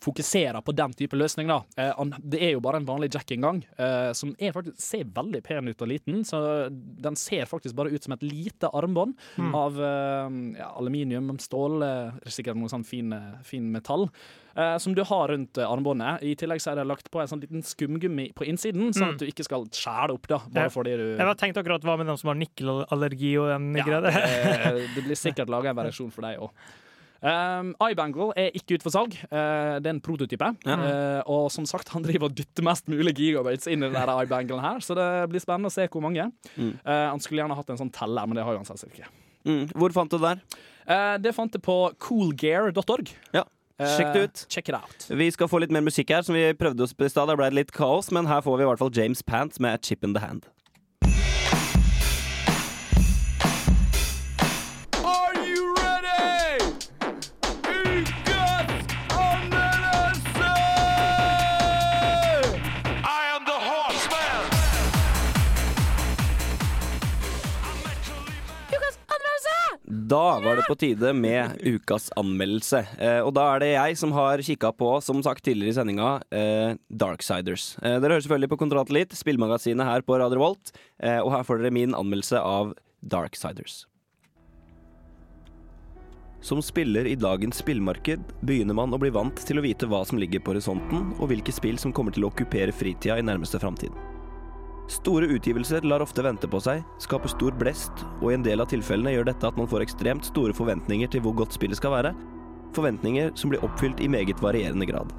fokuserer 0.02 0.62
på 0.62 0.76
den 0.78 0.94
type 0.94 1.18
løsning. 1.18 1.48
Da. 1.50 1.64
Eh, 1.78 2.02
det 2.22 2.42
er 2.44 2.52
jo 2.54 2.62
bare 2.62 2.78
en 2.82 2.86
vanlig 2.88 3.10
jackinngang, 3.16 3.64
eh, 3.78 4.12
som 4.14 4.36
faktisk, 4.38 4.78
ser 4.82 5.06
veldig 5.10 5.42
pen 5.44 5.68
ut 5.72 5.82
og 5.82 5.90
liten. 5.90 6.22
Så 6.28 6.42
den 6.70 7.16
ser 7.18 7.46
faktisk 7.50 7.76
bare 7.76 7.90
ut 7.90 8.04
som 8.06 8.14
et 8.14 8.26
lite 8.26 8.70
armbånd 8.78 9.16
av 9.58 9.80
eh, 9.82 10.30
ja, 10.60 10.74
aluminium, 10.78 11.32
stål, 11.42 11.82
eh, 11.88 12.30
sikkert 12.30 12.60
noe 12.62 12.70
sånn 12.70 12.86
fin, 12.86 13.14
fin 13.44 13.72
metall. 13.74 14.10
eh, 14.58 14.78
som 14.78 14.96
du 14.96 15.04
har 15.04 15.28
rundt 15.34 15.58
armbåndet. 15.62 16.24
I 16.26 16.36
tillegg 16.36 16.62
så 16.62 16.72
er 16.72 16.82
det 16.82 16.88
lagt 16.90 17.12
på 17.14 17.22
en 17.22 17.30
sånn 17.30 17.42
liten 17.44 17.62
skumgummi 17.66 18.32
på 18.38 18.46
innsiden, 18.50 18.90
sånn 18.96 19.14
at 19.16 19.22
du 19.22 19.28
ikke 19.30 19.46
skal 19.46 19.68
skjære 19.70 20.16
opp, 20.18 20.28
da, 20.30 20.40
bare 20.54 20.74
fordi 20.74 20.96
du 20.98 21.06
Jeg 21.18 21.30
var 21.30 21.38
tenkt 21.38 21.58
akkurat 21.62 21.86
hva 21.86 21.98
med 21.98 22.10
dem 22.10 22.18
som 22.18 22.32
har 22.34 22.40
nikkelallergi 22.42 23.36
og 23.42 23.52
den 23.54 23.70
ja, 23.78 23.86
greia 23.86 24.02
der. 24.08 24.20
det, 24.78 24.90
det 24.96 25.06
blir 25.06 25.18
sikkert 25.20 25.50
laga 25.54 25.74
en 25.74 25.80
variasjon 25.82 26.14
for 26.14 26.26
deg 26.26 26.42
òg. 26.42 26.68
Um, 27.22 27.74
iBangle 27.82 28.30
er 28.38 28.54
ikke 28.58 28.78
ute 28.78 28.86
for 28.86 28.94
salg. 28.94 29.16
Uh, 29.32 29.78
det 29.82 29.90
er 29.90 29.96
en 29.96 30.04
prototype. 30.04 30.52
Eh, 30.68 31.22
og 31.26 31.50
som 31.54 31.66
sagt, 31.70 31.90
han 31.94 32.06
driver 32.06 32.30
og 32.30 32.38
dytter 32.38 32.66
mest 32.66 32.90
mulig 32.92 33.16
gigabytes 33.18 33.70
inn 33.72 33.86
i 33.86 33.92
den 33.92 34.14
iBanglen 34.14 34.62
her, 34.64 34.82
så 34.86 34.98
det 34.98 35.08
blir 35.32 35.44
spennende 35.44 35.72
å 35.72 35.74
se 35.74 35.88
hvor 35.90 36.04
mange. 36.06 36.30
Mm. 36.56 36.74
Uh, 36.86 37.08
han 37.10 37.22
skulle 37.24 37.42
gjerne 37.42 37.58
hatt 37.58 37.70
en 37.74 37.82
sånn 37.82 37.94
teller, 37.94 38.30
men 38.30 38.38
det 38.38 38.46
har 38.46 38.56
jo 38.56 38.62
han 38.62 38.70
selvsagt 38.70 38.98
ikke. 38.98 39.12
Mm. 39.48 39.64
Hvor 39.74 39.96
fant 39.96 40.12
du 40.12 40.20
det 40.20 40.34
der? 40.34 40.64
Det 41.20 41.34
fant 41.36 41.52
jeg 41.52 41.64
på 41.64 41.76
coolgear.org. 42.04 43.10
Ja, 43.36 43.44
sjekk 43.76 44.14
det 44.16 44.22
ut. 44.24 44.44
Check 44.52 44.70
it 44.72 44.78
out. 44.78 45.08
Vi 45.20 45.28
skal 45.36 45.50
få 45.52 45.60
litt 45.64 45.74
mer 45.74 45.84
musikk 45.84 46.14
her, 46.16 46.24
som 46.24 46.38
vi 46.38 46.46
prøvde 46.56 46.86
oss 46.86 46.96
på 46.96 47.08
i 47.08 47.12
stad. 47.12 47.28
Der 47.32 47.40
ble 47.40 47.50
det 47.52 47.60
litt 47.60 47.74
kaos, 47.76 48.12
men 48.16 48.30
her 48.30 48.44
får 48.46 48.60
vi 48.60 48.68
i 48.68 48.70
hvert 48.70 48.84
fall 48.84 48.94
James 48.96 49.24
Pant 49.24 49.60
med 49.64 49.82
'Chip 49.84 50.08
in 50.08 50.16
the 50.16 50.24
Hand'. 50.24 50.48
På 70.68 70.76
tide 70.80 71.14
med 71.16 71.58
ukas 71.64 72.10
anmeldelse. 72.20 72.84
Eh, 73.00 73.20
og 73.24 73.34
da 73.38 73.48
er 73.54 73.64
det 73.64 73.72
jeg 73.72 74.00
som 74.00 74.14
har 74.16 74.44
kikka 74.44 74.74
på, 74.76 74.92
som 75.04 75.22
sagt 75.26 75.46
tidligere 75.48 75.74
i 75.74 75.78
sendinga, 75.78 76.10
eh, 76.32 76.76
Darksiders. 76.92 77.78
Eh, 77.82 78.00
dere 78.00 78.18
hører 78.18 78.26
selvfølgelig 78.26 78.52
på 78.52 78.60
Kontroll 78.60 78.92
Elite, 78.92 79.16
spillmagasinet 79.16 79.88
her 79.88 80.04
på 80.04 80.20
Radio 80.20 80.44
Volt. 80.44 80.74
Eh, 81.00 81.20
og 81.20 81.32
her 81.32 81.46
får 81.48 81.64
dere 81.64 81.76
min 81.76 81.96
anmeldelse 81.96 82.42
av 82.42 82.76
Darksiders. 83.02 83.86
Som 86.42 86.62
spiller 86.62 87.08
i 87.10 87.16
dagens 87.16 87.64
spillmarked 87.64 88.22
begynner 88.46 88.78
man 88.78 88.94
å 88.94 89.00
bli 89.02 89.10
vant 89.10 89.40
til 89.48 89.60
å 89.60 89.66
vite 89.66 89.88
hva 89.90 90.04
som 90.06 90.20
ligger 90.22 90.44
på 90.44 90.54
horisonten, 90.54 91.10
og 91.18 91.32
hvilke 91.32 91.56
spill 91.56 91.80
som 91.82 91.96
kommer 91.96 92.14
til 92.14 92.28
å 92.28 92.32
okkupere 92.32 92.76
fritida 92.76 93.18
i 93.18 93.26
nærmeste 93.26 93.60
framtid. 93.60 93.96
Store 94.88 95.28
utgivelser 95.28 95.84
lar 95.84 96.00
ofte 96.00 96.24
vente 96.24 96.48
på 96.48 96.62
seg, 96.64 96.84
skaper 97.04 97.32
stor 97.32 97.56
blest, 97.60 98.06
og 98.22 98.32
i 98.32 98.38
en 98.38 98.46
del 98.46 98.64
av 98.64 98.70
tilfellene 98.72 99.12
gjør 99.18 99.28
dette 99.28 99.50
at 99.50 99.60
man 99.60 99.68
får 99.68 99.84
ekstremt 99.84 100.28
store 100.30 100.56
forventninger 100.56 101.12
til 101.12 101.26
hvor 101.26 101.36
godt 101.42 101.58
spillet 101.58 101.80
skal 101.80 101.92
være, 101.92 102.14
forventninger 102.78 103.34
som 103.36 103.52
blir 103.52 103.64
oppfylt 103.68 104.00
i 104.00 104.08
meget 104.12 104.40
varierende 104.44 104.88
grad. 104.88 105.12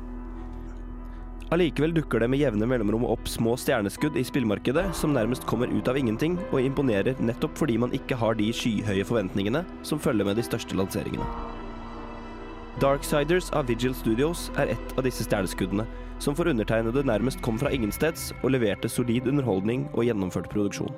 Allikevel 1.53 1.95
dukker 1.97 2.21
det 2.21 2.29
med 2.29 2.41
jevne 2.43 2.67
mellomrom 2.69 3.07
opp 3.09 3.29
små 3.29 3.55
stjerneskudd 3.61 4.17
i 4.21 4.25
spillmarkedet 4.25 4.91
som 4.97 5.15
nærmest 5.17 5.47
kommer 5.49 5.71
ut 5.73 5.89
av 5.89 5.97
ingenting 5.97 6.37
og 6.51 6.61
imponerer 6.61 7.17
nettopp 7.25 7.57
fordi 7.57 7.79
man 7.81 7.95
ikke 7.97 8.19
har 8.21 8.37
de 8.37 8.51
skyhøye 8.53 9.07
forventningene 9.09 9.65
som 9.81 10.01
følger 10.01 10.29
med 10.29 10.37
de 10.37 10.45
største 10.45 10.77
lanseringene. 10.77 11.25
Darksiders 12.85 13.49
av 13.57 13.65
Vigil 13.67 13.97
Studios 13.97 14.51
er 14.61 14.75
ett 14.77 14.93
av 14.95 15.09
disse 15.09 15.25
stjerneskuddene, 15.25 15.89
som 16.23 16.37
for 16.37 16.51
undertegnede 16.51 17.05
nærmest 17.07 17.43
kom 17.45 17.59
fra 17.61 17.73
ingensteds 17.75 18.33
og 18.43 18.53
leverte 18.55 18.91
solid 18.91 19.29
underholdning 19.31 19.87
og 19.95 20.05
gjennomført 20.07 20.51
produksjon. 20.53 20.93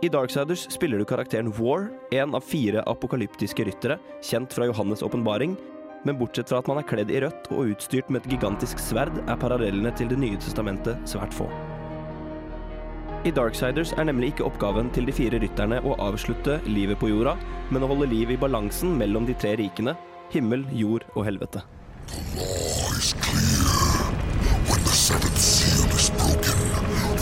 I 0.00 0.08
Darksiders 0.08 0.64
spiller 0.72 0.98
du 0.98 1.04
karakteren 1.04 1.50
War, 1.58 1.90
en 2.16 2.32
av 2.34 2.44
fire 2.46 2.80
apokalyptiske 2.88 3.66
ryttere, 3.68 3.98
kjent 4.24 4.54
fra 4.56 4.70
Johannes' 4.70 5.04
åpenbaring, 5.04 5.58
men 6.08 6.16
bortsett 6.16 6.48
fra 6.48 6.62
at 6.62 6.70
man 6.70 6.80
er 6.80 6.86
kledd 6.88 7.10
i 7.12 7.20
rødt 7.20 7.50
og 7.52 7.74
utstyrt 7.74 8.08
med 8.08 8.22
et 8.22 8.32
gigantisk 8.32 8.80
sverd, 8.80 9.12
er 9.26 9.36
parallellene 9.36 9.92
til 9.98 10.08
Det 10.08 10.16
nye 10.18 10.40
testamentet 10.40 10.96
svært 11.04 11.36
få. 11.36 11.50
I 13.28 13.34
Darksiders 13.36 13.92
er 14.00 14.06
nemlig 14.08 14.30
ikke 14.32 14.46
oppgaven 14.48 14.88
til 14.96 15.04
de 15.04 15.12
fire 15.12 15.36
rytterne 15.42 15.82
å 15.84 15.98
avslutte 16.00 16.56
livet 16.64 16.96
på 17.02 17.10
jorda, 17.10 17.34
men 17.68 17.84
å 17.84 17.90
holde 17.92 18.08
liv 18.08 18.32
i 18.32 18.40
balansen 18.40 18.96
mellom 18.96 19.28
de 19.28 19.36
tre 19.36 19.52
rikene, 19.60 19.92
himmel, 20.32 20.64
jord 20.72 21.04
og 21.12 21.26
helvete. 21.28 21.60
Is 23.00 23.14
clear. 23.24 23.70
When 24.68 24.80
the 24.88 24.96
seventh 25.06 25.38
seal 25.38 25.86
is 25.98 26.10
broken, 26.20 26.58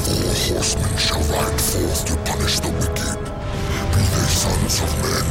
four 0.05 0.31
horsemen 0.46 0.94
shall 0.96 1.24
ride 1.35 1.61
forth 1.61 2.03
to 2.09 2.14
punish 2.31 2.57
the 2.64 2.72
wicked. 2.81 3.18
Be 3.92 4.03
they 4.14 4.29
sons 4.42 4.81
of 4.85 4.90
men, 5.05 5.27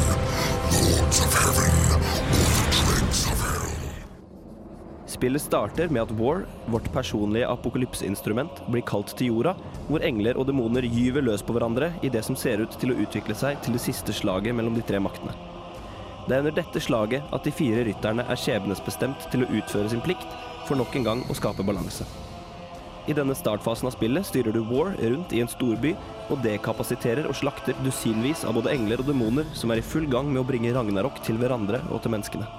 lords 0.77 1.19
of 1.25 1.31
heaven, 1.43 1.71
or 1.95 2.49
the 2.57 2.65
dregs 2.77 3.21
of 3.31 3.37
hell. 3.47 3.73
Spillet 5.07 5.41
starter 5.41 5.89
med 5.89 6.01
at 6.01 6.11
War, 6.11 6.45
vårt 6.65 6.93
personlige 6.93 7.47
apokalypseinstrument, 7.47 8.63
blir 8.71 8.81
kalt 8.81 9.17
til 9.17 9.33
jorda, 9.33 9.55
hvor 9.89 10.05
engler 10.05 10.37
og 10.37 10.47
demoner 10.47 10.85
gyver 10.85 11.25
løs 11.25 11.41
på 11.41 11.57
hverandre 11.57 11.93
i 12.03 12.09
det 12.13 12.25
som 12.25 12.35
ser 12.35 12.61
ut 12.61 12.79
til 12.79 12.93
å 12.93 13.01
utvikle 13.07 13.35
seg 13.35 13.61
til 13.65 13.77
det 13.77 13.85
siste 13.89 14.13
slaget 14.13 14.55
mellom 14.55 14.77
de 14.77 14.85
tre 14.85 15.01
maktene. 15.01 15.56
Det 16.27 16.35
er 16.35 16.43
under 16.43 16.55
dette 16.57 16.81
slaget 16.83 17.23
at 17.31 17.45
de 17.47 17.51
fire 17.55 17.85
rytterne 17.87 18.25
er 18.27 18.39
skjebnesbestemt 18.39 19.29
til 19.31 19.45
å 19.45 19.51
utføre 19.61 19.87
sin 19.93 20.03
plikt, 20.03 20.27
for 20.67 20.75
nok 20.75 20.95
en 20.99 21.05
gang 21.07 21.21
å 21.31 21.35
skape 21.37 21.63
balanse. 21.63 22.03
I 23.07 23.15
denne 23.15 23.35
startfasen 23.39 23.87
av 23.87 23.95
spillet 23.95 24.27
styrer 24.27 24.51
du 24.51 24.59
War 24.67 24.91
rundt 24.99 25.31
i 25.31 25.39
en 25.39 25.47
storby 25.47 25.93
og 26.27 26.41
dekapasiterer 26.43 27.29
og 27.31 27.37
slakter 27.39 27.77
dusinvis 27.85 28.43
av 28.43 28.57
både 28.59 28.73
engler 28.75 28.99
og 28.99 29.07
demoner 29.07 29.47
som 29.55 29.71
er 29.71 29.79
i 29.79 29.85
full 29.93 30.09
gang 30.11 30.27
med 30.27 30.41
å 30.43 30.47
bringe 30.49 30.75
Ragnarok 30.75 31.23
til 31.23 31.39
hverandre 31.39 31.79
og 31.87 32.03
til 32.03 32.17
menneskene. 32.17 32.49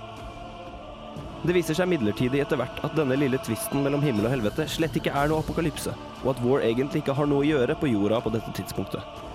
Det 1.44 1.52
viser 1.54 1.76
seg 1.76 1.92
midlertidig 1.92 2.40
etter 2.42 2.58
hvert 2.58 2.80
at 2.88 2.96
denne 2.96 3.20
lille 3.20 3.38
tvisten 3.44 3.84
mellom 3.84 4.02
himmel 4.02 4.26
og 4.26 4.38
helvete 4.38 4.64
slett 4.72 4.96
ikke 4.96 5.12
er 5.12 5.28
noe 5.28 5.44
apokalypse, 5.44 5.92
og 6.24 6.32
at 6.32 6.40
War 6.42 6.64
egentlig 6.64 7.04
ikke 7.04 7.20
har 7.20 7.28
noe 7.28 7.44
å 7.44 7.50
gjøre 7.52 7.76
på 7.76 7.92
jorda 7.92 8.24
på 8.24 8.32
dette 8.32 8.56
tidspunktet. 8.56 9.27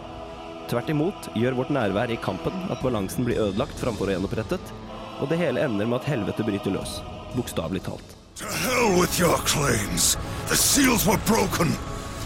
Tvert 0.72 0.90
imot 0.90 1.28
gjør 1.36 1.58
vårt 1.58 1.72
nærvær 1.76 2.12
i 2.14 2.20
kampen 2.24 2.56
at 2.72 2.82
balansen 2.84 3.26
blir 3.28 3.42
ødelagt 3.44 3.80
framfor 3.82 4.10
å 4.10 4.16
gjenopprettet, 4.16 4.72
og 5.20 5.30
det 5.30 5.40
hele 5.42 5.64
ender 5.64 5.90
med 5.90 6.00
at 6.00 6.08
helvete 6.10 6.46
bryter 6.48 6.74
løs, 6.76 7.02
bokstavelig 7.36 7.84
talt. 7.86 8.16
To 8.40 8.48
hell 8.48 8.96
with 9.00 9.20
your 9.20 9.38
claims. 9.46 10.16
The 10.50 10.56
seals 10.56 11.06
were 11.06 11.20
broken. 11.28 11.76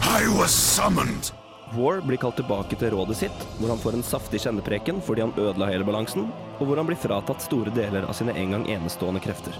I 0.01 0.27
was 0.37 0.53
summoned. 0.53 1.31
War 1.75 1.99
blir 2.01 2.21
kalt 2.21 2.37
tilbake 2.39 2.77
til 2.79 2.93
rådet 2.93 3.17
sitt, 3.19 3.43
hvor 3.57 3.73
han 3.73 3.81
får 3.81 3.97
en 3.97 4.05
saftig 4.05 4.39
kjennepreken 4.45 5.01
fordi 5.03 5.25
han 5.25 5.35
ødela 5.35 5.67
hele 5.67 5.87
balansen, 5.87 6.29
og 6.61 6.69
hvor 6.69 6.79
han 6.79 6.87
blir 6.87 6.99
fratatt 7.01 7.43
store 7.43 7.73
deler 7.75 8.07
av 8.07 8.15
sine 8.15 8.37
en 8.37 8.55
gang 8.55 8.69
enestående 8.77 9.19
krefter. 9.25 9.57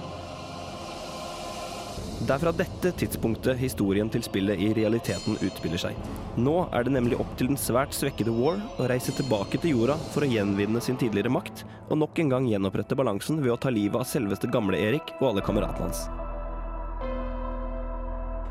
Det 2.17 2.33
er 2.33 2.41
fra 2.41 2.51
dette 2.55 2.89
tidspunktet 2.97 3.59
historien 3.61 4.09
til 4.09 4.23
spillet 4.25 4.57
i 4.57 4.71
realiteten 4.73 5.37
utspiller 5.37 5.77
seg. 5.83 5.99
Nå 6.41 6.55
er 6.73 6.87
det 6.87 6.95
nemlig 6.95 7.19
opp 7.21 7.35
til 7.37 7.51
den 7.51 7.59
svært 7.61 7.93
svekkede 7.93 8.33
War 8.33 8.57
å 8.81 8.87
reise 8.89 9.13
tilbake 9.13 9.61
til 9.61 9.75
jorda 9.75 9.99
for 10.15 10.25
å 10.25 10.31
gjenvinne 10.31 10.81
sin 10.81 10.97
tidligere 10.97 11.29
makt, 11.35 11.61
og 11.91 12.01
nok 12.01 12.17
en 12.23 12.33
gang 12.33 12.49
gjenopprette 12.49 12.97
balansen 12.97 13.43
ved 13.43 13.53
å 13.53 13.59
ta 13.61 13.69
livet 13.69 14.01
av 14.01 14.09
selveste 14.09 14.49
gamle 14.49 14.81
Erik 14.81 15.13
og 15.19 15.29
alle 15.29 15.45
kameratene 15.45 15.91
hans. 15.91 16.07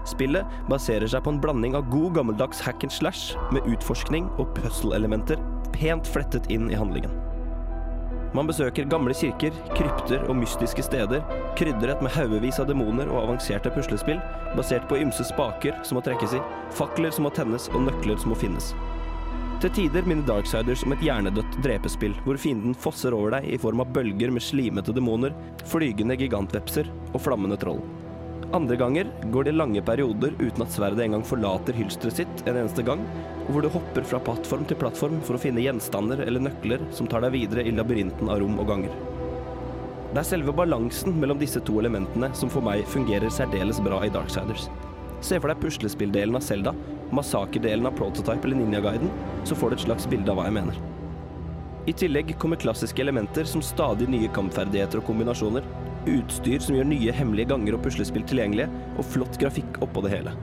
Spillet 0.06 0.58
baserer 0.70 1.10
seg 1.10 1.26
på 1.26 1.34
en 1.34 1.42
blanding 1.42 1.74
av 1.74 1.90
god 1.90 2.20
gammeldags 2.20 2.62
hack 2.62 2.86
and 2.86 2.94
slash 2.94 3.34
med 3.50 3.66
utforskning 3.66 4.30
og 4.38 4.54
puzzle-elementer 4.54 5.42
pent 5.74 6.06
flettet 6.06 6.46
inn 6.54 6.70
i 6.70 6.78
handlingen. 6.78 7.25
Man 8.36 8.48
besøker 8.50 8.84
gamle 8.92 9.14
kirker, 9.16 9.54
krypter 9.72 10.26
og 10.28 10.36
mystiske 10.36 10.82
steder, 10.84 11.22
krydret 11.56 12.02
med 12.04 12.12
haugevis 12.12 12.58
av 12.60 12.68
demoner 12.68 13.08
og 13.08 13.22
avanserte 13.22 13.72
puslespill, 13.72 14.20
basert 14.58 14.84
på 14.90 14.98
ymse 15.00 15.24
spaker 15.24 15.78
som 15.86 15.96
må 15.96 16.04
trekkes 16.04 16.36
i, 16.36 16.42
fakler 16.76 17.14
som 17.16 17.24
må 17.24 17.32
tennes 17.32 17.70
og 17.72 17.86
nøkler 17.86 18.20
som 18.20 18.34
må 18.34 18.36
finnes. 18.36 18.74
Til 19.62 19.72
tider 19.72 20.04
minner 20.04 20.26
Darksiders 20.28 20.82
om 20.84 20.92
et 20.92 21.04
hjernedødt 21.06 21.56
drepespill, 21.64 22.12
hvor 22.26 22.36
fienden 22.36 22.76
fosser 22.76 23.16
over 23.16 23.38
deg 23.38 23.48
i 23.56 23.60
form 23.62 23.80
av 23.80 23.94
bølger 23.96 24.34
med 24.34 24.44
slimete 24.44 24.92
demoner, 24.92 25.32
flygende 25.64 26.18
gigantvepser 26.20 26.92
og 27.14 27.22
flammende 27.24 27.56
troll. 27.62 27.80
Andre 28.54 28.76
ganger 28.76 29.08
går 29.32 29.44
det 29.44 29.52
lange 29.56 29.82
perioder 29.82 30.34
uten 30.38 30.62
at 30.62 30.70
sverdet 30.70 31.02
engang 31.02 31.24
forlater 31.26 31.74
hylsteret 31.74 32.20
sitt 32.20 32.42
en 32.46 32.60
eneste 32.60 32.84
gang, 32.86 33.02
og 33.46 33.50
hvor 33.50 33.64
du 33.64 33.70
hopper 33.74 34.06
fra 34.06 34.20
plattform 34.22 34.62
til 34.70 34.78
plattform 34.78 35.18
for 35.26 35.34
å 35.34 35.40
finne 35.42 35.64
gjenstander 35.64 36.22
eller 36.22 36.44
nøkler 36.46 36.84
som 36.94 37.10
tar 37.10 37.26
deg 37.26 37.34
videre 37.34 37.66
i 37.66 37.74
labyrinten 37.74 38.30
av 38.30 38.38
rom 38.42 38.60
og 38.62 38.70
ganger. 38.70 38.94
Det 40.12 40.22
er 40.22 40.28
selve 40.28 40.54
balansen 40.56 41.18
mellom 41.20 41.40
disse 41.42 41.60
to 41.66 41.80
elementene 41.82 42.30
som 42.38 42.52
for 42.52 42.64
meg 42.64 42.86
fungerer 42.88 43.34
særdeles 43.34 43.82
bra 43.82 43.98
i 44.06 44.12
Darksiders. 44.14 44.68
Se 45.20 45.40
for 45.40 45.50
deg 45.50 45.60
puslespilldelen 45.64 46.38
av 46.38 46.44
Selda, 46.46 46.72
massakerdelen 47.10 47.88
av 47.90 47.96
Prototype 47.98 48.46
eller 48.46 48.60
Ninja-guiden, 48.60 49.10
så 49.44 49.58
får 49.58 49.72
du 49.72 49.76
et 49.76 49.84
slags 49.88 50.06
bilde 50.10 50.30
av 50.30 50.38
hva 50.38 50.46
jeg 50.46 50.56
mener. 50.60 50.78
I 51.90 51.94
tillegg 51.94 52.32
kommer 52.38 52.58
klassiske 52.62 53.02
elementer 53.02 53.46
som 53.46 53.62
stadig 53.62 54.08
nye 54.10 54.30
kampferdigheter 54.34 55.02
og 55.02 55.06
kombinasjoner, 55.10 55.66
utstyr 56.10 56.62
som 56.62 56.76
gjør 56.76 56.88
nye 56.90 57.14
hemmelige 57.14 57.50
ganger 57.52 57.76
og 57.76 57.82
puslespill 57.86 58.26
tilgjengelige, 58.28 58.68
og 58.96 59.08
flott 59.14 59.40
grafikk 59.42 59.80
oppå 59.84 60.04
det 60.06 60.14
hele. 60.16 60.36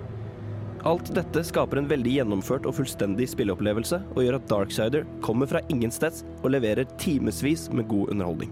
Alt 0.84 1.14
dette 1.16 1.46
skaper 1.48 1.80
en 1.80 1.88
veldig 1.88 2.18
gjennomført 2.18 2.66
og 2.68 2.76
fullstendig 2.76 3.30
spilleopplevelse, 3.32 4.02
og 4.16 4.26
gjør 4.26 4.38
at 4.42 4.50
Darksider 4.52 5.08
kommer 5.24 5.48
fra 5.48 5.64
ingensteds 5.72 6.26
og 6.42 6.52
leverer 6.52 6.90
timevis 7.00 7.70
med 7.72 7.88
god 7.88 8.12
underholdning. 8.12 8.52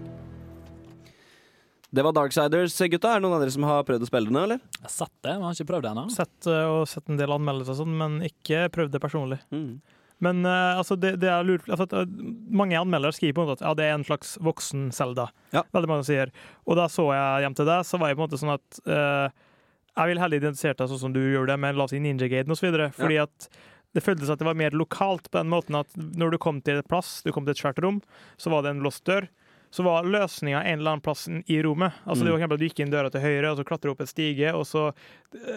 Det 1.92 2.00
var 2.06 2.14
Darksiders, 2.16 2.78
gutta. 2.88 3.10
Er 3.10 3.20
det 3.20 3.26
noen 3.26 3.36
av 3.36 3.42
dere 3.42 3.52
som 3.52 3.66
har 3.68 3.82
prøvd 3.84 4.06
å 4.06 4.08
spille 4.08 4.30
det 4.30 4.32
nå, 4.32 4.46
eller? 4.46 4.60
Jeg 4.78 4.86
har 4.86 4.92
sett 4.94 5.16
det, 5.18 5.32
men 5.34 5.44
har 5.44 5.58
ikke 5.58 5.68
prøvd 5.68 5.84
det 5.84 5.90
ennå. 5.90 6.04
Sett, 6.14 6.46
eh, 6.48 6.68
og 6.72 6.86
sett 6.88 7.10
en 7.12 7.18
del 7.20 7.34
anmeldelser 7.36 7.74
og 7.74 7.80
sånn, 7.82 7.98
men 8.00 8.14
ikke 8.24 8.62
prøvd 8.72 8.94
det 8.94 9.00
personlig. 9.02 9.38
Mm. 9.52 9.74
Men 10.22 10.44
uh, 10.46 10.78
altså, 10.78 10.96
det, 10.96 11.16
det 11.22 11.30
er 11.32 11.46
lurt 11.46 11.66
altså, 11.66 11.88
eh, 11.98 12.10
Mange 12.54 12.78
anmeldere 12.78 13.14
skriver 13.16 13.34
på 13.34 13.42
en 13.42 13.48
måte 13.50 13.58
at 13.58 13.66
ja, 13.66 13.72
det 13.78 13.88
er 13.88 13.96
en 13.96 14.06
slags 14.06 14.36
voksen 14.42 14.90
Zelda. 14.94 15.28
Ja. 15.54 15.64
Veldig 15.74 15.90
mange 15.90 16.06
sier. 16.06 16.30
Og 16.66 16.78
da 16.78 16.86
så 16.92 17.08
jeg 17.10 17.46
hjem 17.46 17.58
til 17.58 17.68
deg, 17.68 17.88
så 17.88 17.98
var 17.98 18.12
jeg 18.12 18.18
på 18.18 18.22
en 18.22 18.28
måte 18.28 18.40
sånn 18.40 18.54
at 18.54 18.80
uh, 18.86 19.26
Jeg 19.98 20.12
vil 20.12 20.22
heller 20.22 20.40
identifisere 20.40 20.78
deg 20.78 20.92
sånn 20.92 21.02
som 21.08 21.16
du 21.16 21.20
gjør 21.20 21.50
det 21.50 21.58
med 21.60 21.76
la 21.76 21.88
oss 21.88 21.94
si 21.94 22.00
Ninja 22.02 22.30
Gaiden 22.30 22.54
osv. 22.54 22.70
Fordi 22.96 23.18
at 23.24 23.50
det 23.92 24.04
føltes 24.04 24.30
at 24.32 24.40
det 24.40 24.48
var 24.48 24.56
mer 24.56 24.72
lokalt 24.72 25.26
på 25.28 25.36
den 25.36 25.50
måten 25.52 25.76
at 25.76 25.90
når 25.98 26.32
du 26.32 26.40
kom 26.40 26.62
til 26.64 26.78
et 26.80 26.88
plass, 26.88 27.18
du 27.26 27.32
kom 27.34 27.44
til 27.44 27.52
et 27.52 27.60
svært 27.60 27.82
rom, 27.84 28.00
så 28.40 28.52
var 28.52 28.64
det 28.64 28.72
en 28.72 28.84
låst 28.86 29.04
dør. 29.08 29.26
Så 29.72 29.82
var 29.86 30.04
løsninga 30.04 30.60
en 30.68 30.78
eller 30.82 30.90
annen 30.92 31.00
plass 31.04 31.26
i 31.32 31.56
rommet. 31.64 31.94
Altså 32.04 32.22
Mm. 32.22 32.26
det 32.26 32.32
var 32.32 32.38
eksempel 32.40 32.54
at 32.54 32.60
Du 32.60 32.66
gikk 32.68 32.80
inn 32.84 32.90
døra 32.92 33.10
til 33.10 33.22
høyre, 33.24 33.50
og 33.52 33.56
så 33.56 33.64
klatra 33.64 33.90
opp 33.94 34.02
et 34.04 34.08
stige. 34.12 34.52
og 34.52 34.66
så 34.68 34.92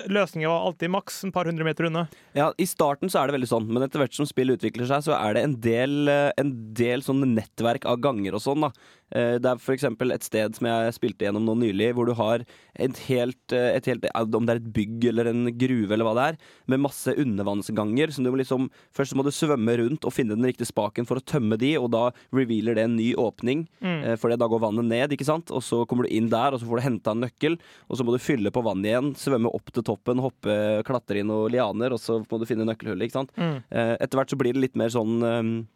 Løsninga 0.07 0.47
var 0.47 0.65
alltid 0.69 0.89
maks 0.89 1.23
en 1.25 1.33
par 1.35 1.45
hundre 1.49 1.65
meter 1.67 1.85
unna. 1.89 2.05
Ja, 2.33 2.53
I 2.57 2.63
starten 2.63 3.09
så 3.11 3.19
er 3.21 3.27
det 3.27 3.35
veldig 3.41 3.49
sånn, 3.51 3.67
men 3.67 3.83
etter 3.83 3.99
hvert 3.99 4.13
som 4.15 4.25
spill 4.25 4.53
utvikler 4.55 4.87
seg, 4.87 5.03
så 5.03 5.17
er 5.19 5.33
det 5.35 5.43
en 5.43 5.55
del, 5.59 6.07
eh, 6.07 6.31
en 6.37 6.73
del 6.73 7.01
sånne 7.03 7.27
nettverk 7.27 7.83
av 7.85 7.99
ganger 7.99 8.33
og 8.35 8.41
sånn. 8.41 8.61
da. 8.61 8.71
Eh, 9.13 9.37
Det 9.37 9.45
er 9.45 9.73
eksempel 9.75 10.11
et 10.11 10.23
sted 10.25 10.55
som 10.57 10.65
jeg 10.65 10.93
spilte 10.97 11.25
gjennom 11.27 11.45
nå 11.45 11.53
nylig, 11.61 11.91
hvor 11.93 12.07
du 12.09 12.13
har 12.17 12.41
et 12.75 12.97
helt, 13.07 13.53
eh, 13.53 13.75
et 13.77 13.85
helt 13.85 14.05
Om 14.15 14.45
det 14.45 14.55
er 14.55 14.61
et 14.61 14.73
bygg 14.73 15.05
eller 15.11 15.27
en 15.29 15.45
gruve 15.57 15.91
eller 15.93 16.05
hva 16.05 16.15
det 16.15 16.25
er, 16.33 16.37
med 16.67 16.79
masse 16.81 17.07
undervannsganger. 17.13 18.11
som 18.11 18.23
du 18.23 18.31
må 18.31 18.37
liksom, 18.37 18.69
Først 18.93 19.15
må 19.15 19.23
du 19.23 19.29
svømme 19.31 19.77
rundt 19.77 20.05
og 20.05 20.13
finne 20.13 20.35
den 20.35 20.45
riktige 20.45 20.67
spaken 20.71 21.05
for 21.05 21.17
å 21.17 21.23
tømme 21.23 21.57
de, 21.57 21.75
og 21.77 21.91
da 21.91 22.11
revealer 22.33 22.75
det 22.75 22.83
en 22.83 22.95
ny 22.97 23.13
åpning. 23.13 23.67
Mm. 23.81 24.03
Eh, 24.03 24.15
For 24.15 24.29
da 24.35 24.47
går 24.47 24.59
vannet 24.59 24.85
ned, 24.85 25.11
ikke 25.11 25.25
sant? 25.25 25.51
og 25.51 25.61
så 25.61 25.85
kommer 25.87 26.03
du 26.07 26.09
inn 26.15 26.29
der, 26.29 26.53
og 26.53 26.59
så 26.59 26.65
får 26.65 26.77
du 26.81 26.87
henta 26.89 27.11
en 27.11 27.21
nøkkel. 27.21 27.59
Og 27.89 27.97
så 27.97 28.03
må 28.03 28.11
du 28.11 28.19
fylle 28.19 28.51
på 28.51 28.63
vann 28.63 28.83
igjen, 28.83 29.13
svømme 29.15 29.53
opp 29.53 29.71
til 29.71 29.83
toppen, 29.83 30.17
hoppe, 30.19 30.83
klatre 30.83 31.19
i 31.19 31.23
noen 31.23 31.51
lianer, 31.51 31.93
og 31.93 31.99
så 31.99 32.19
må 32.25 32.39
du 32.39 32.45
finne 32.45 32.65
nøkkelhullet. 32.65 33.05
ikke 33.05 33.19
sant? 33.21 33.31
Mm. 33.37 33.61
Etter 33.71 34.17
hvert 34.17 34.29
så 34.29 34.37
blir 34.37 34.53
det 34.53 34.61
litt 34.61 34.75
mer 34.75 34.89
sånn 34.89 35.67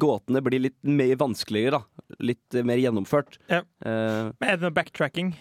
Gåtene 0.00 0.42
blir 0.44 0.62
litt 0.68 0.78
mer 0.86 1.14
vanskeligere, 1.20 1.80
da. 1.80 2.04
Litt 2.24 2.56
eh, 2.56 2.66
mer 2.66 2.80
gjennomført. 2.80 3.38
Ja. 3.52 3.62
Uh, 3.84 4.32
Men 4.40 4.48
er 4.48 4.60
det 4.60 4.66
noe 4.66 4.76
backtracking? 4.76 5.34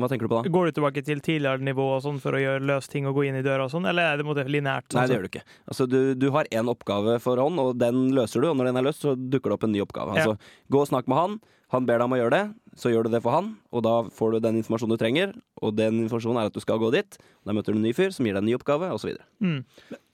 hva 0.00 0.08
tenker 0.08 0.24
du 0.24 0.32
på 0.32 0.38
da? 0.40 0.48
Går 0.48 0.70
du 0.70 0.76
tilbake 0.78 1.02
til 1.04 1.20
tidligere 1.20 1.60
nivå 1.60 1.84
og 1.98 2.00
sånn 2.04 2.20
for 2.22 2.32
å 2.32 2.40
gjøre 2.40 2.64
løse 2.64 2.88
ting 2.88 3.04
og 3.08 3.18
gå 3.18 3.26
inn 3.28 3.36
i 3.36 3.44
døra 3.44 3.66
og 3.66 3.74
sånn, 3.74 3.84
eller 3.90 4.14
er 4.14 4.22
det 4.22 4.46
lineært? 4.48 4.88
sånn 4.88 5.02
Nei, 5.02 5.08
det 5.10 5.18
gjør 5.18 5.26
du 5.26 5.30
ikke. 5.34 5.42
Altså, 5.68 5.86
du, 5.90 5.98
du 6.16 6.30
har 6.32 6.48
én 6.48 6.70
oppgave 6.72 7.18
for 7.20 7.40
hånd, 7.42 7.60
og 7.60 7.74
den 7.80 8.06
løser 8.16 8.40
du. 8.40 8.48
Og 8.48 8.56
når 8.56 8.70
den 8.70 8.80
er 8.80 8.86
løst, 8.86 9.04
så 9.04 9.12
dukker 9.16 9.52
det 9.52 9.58
opp 9.58 9.66
en 9.68 9.74
ny 9.74 9.82
oppgave. 9.84 10.16
Ja. 10.16 10.24
Altså, 10.24 10.54
gå 10.72 10.80
og 10.80 10.88
snakk 10.88 11.10
med 11.12 11.20
han. 11.20 11.36
Han 11.72 11.88
ber 11.88 12.00
deg 12.00 12.08
om 12.08 12.14
å 12.16 12.20
gjøre 12.20 12.36
det, 12.36 12.46
så 12.76 12.92
gjør 12.92 13.08
du 13.08 13.14
det 13.14 13.22
for 13.24 13.36
han. 13.36 13.52
Og 13.72 13.84
da 13.84 13.94
får 14.12 14.34
du 14.34 14.42
den 14.44 14.60
informasjonen 14.60 14.96
du 14.96 15.00
trenger, 15.00 15.36
og 15.60 15.76
den 15.76 16.02
informasjonen 16.06 16.40
er 16.40 16.48
at 16.48 16.56
du 16.56 16.64
skal 16.64 16.80
gå 16.80 16.88
dit. 16.92 17.20
Da 17.48 17.56
møter 17.56 17.72
du 17.72 17.80
en 17.80 17.84
ny 17.84 17.92
fyr 17.96 18.12
som 18.16 18.28
gir 18.28 18.36
deg 18.36 18.44
en 18.44 18.48
ny 18.48 18.56
oppgave, 18.56 18.90
osv. 18.96 19.12
Mm. 19.44 19.62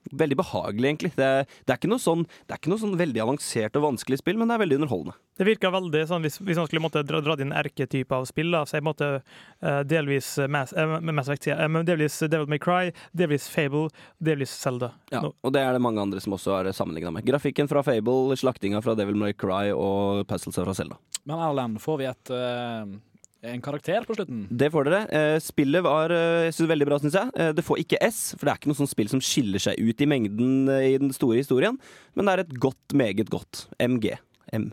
Veldig 0.08 0.38
behagelig, 0.38 0.86
egentlig. 0.88 1.10
Det 1.18 1.24
er, 1.24 1.42
det, 1.44 1.72
er 1.72 1.76
ikke 1.76 1.90
noe 1.90 2.00
sånn, 2.00 2.22
det 2.46 2.54
er 2.54 2.60
ikke 2.62 2.70
noe 2.72 2.80
sånn 2.80 2.94
veldig 2.96 3.22
avansert 3.24 3.76
og 3.76 3.84
vanskelig 3.84 4.20
spill, 4.22 4.38
men 4.40 4.48
det 4.48 4.56
er 4.56 4.62
veldig 4.62 4.78
underholdende. 4.80 5.16
Det 5.38 5.46
virka 5.46 5.70
veldig 5.70 6.00
sånn, 6.10 6.24
hvis, 6.24 6.38
hvis 6.42 6.58
man 6.58 6.68
skulle 6.68 6.82
måtte 6.82 7.02
dra, 7.06 7.20
dra 7.22 7.36
inn 7.42 7.52
erketype 7.54 8.16
av 8.16 8.24
spill, 8.30 8.50
da, 8.54 8.64
så 8.66 8.78
jeg 8.78 8.86
måtte 8.88 9.10
uh, 9.20 9.34
eh, 9.60 9.80
delvis 9.86 10.32
Mass, 10.50 10.72
uh, 10.74 10.96
Mass 11.04 11.28
Effect, 11.28 11.50
eh, 11.52 11.60
men 11.70 11.86
delvis 11.86 12.16
Devil 12.24 12.48
May 12.50 12.62
Cry, 12.62 12.94
delvis 13.12 13.50
Fable, 13.52 13.92
delvis 14.24 14.54
Zelda. 14.54 14.94
Ja, 15.12 15.22
no. 15.26 15.34
og 15.44 15.54
det 15.54 15.62
er 15.62 15.76
det 15.76 15.84
mange 15.84 16.02
andre 16.02 16.22
som 16.24 16.34
også 16.38 16.56
har 16.56 16.70
sammenligna 16.74 17.12
med. 17.14 17.26
Grafikken 17.28 17.70
fra 17.70 17.84
Fable, 17.86 18.38
slaktinga 18.40 18.82
fra 18.82 18.96
Devil 18.98 19.20
May 19.20 19.36
Cry 19.36 19.74
og 19.74 20.24
puzzles 20.30 20.58
fra 20.58 20.74
Zelda. 20.74 20.98
Men 21.28 21.44
Erlend, 21.44 21.82
får 21.84 22.00
vi 22.00 22.08
et, 22.08 22.30
eh, 22.32 22.96
en 23.42 23.62
karakter 23.62 24.04
på 24.04 24.14
slutten? 24.14 24.46
Det 24.50 24.70
får 24.74 24.88
dere. 24.88 25.00
Eh, 25.14 25.38
spillet 25.42 25.84
var 25.84 26.10
eh, 26.14 26.48
jeg 26.48 26.56
synes, 26.56 26.70
veldig 26.72 26.88
bra, 26.88 26.98
syns 27.02 27.18
jeg. 27.18 27.34
Eh, 27.38 27.52
det 27.54 27.64
får 27.66 27.82
ikke 27.84 28.00
S, 28.08 28.20
for 28.34 28.46
det 28.46 28.54
er 28.54 28.60
ikke 28.60 28.72
noe 28.72 28.80
sånt 28.80 28.92
spill 28.92 29.12
som 29.12 29.22
skiller 29.22 29.62
seg 29.62 29.78
ut 29.78 30.02
i 30.02 30.10
mengden 30.10 30.70
i 30.74 30.96
den 30.98 31.14
store 31.14 31.38
historien, 31.42 31.78
men 32.18 32.26
det 32.26 32.34
er 32.34 32.44
et 32.46 32.56
godt, 32.58 32.96
meget 32.98 33.30
godt. 33.30 33.68
MG. 33.78 34.16
M. 34.52 34.72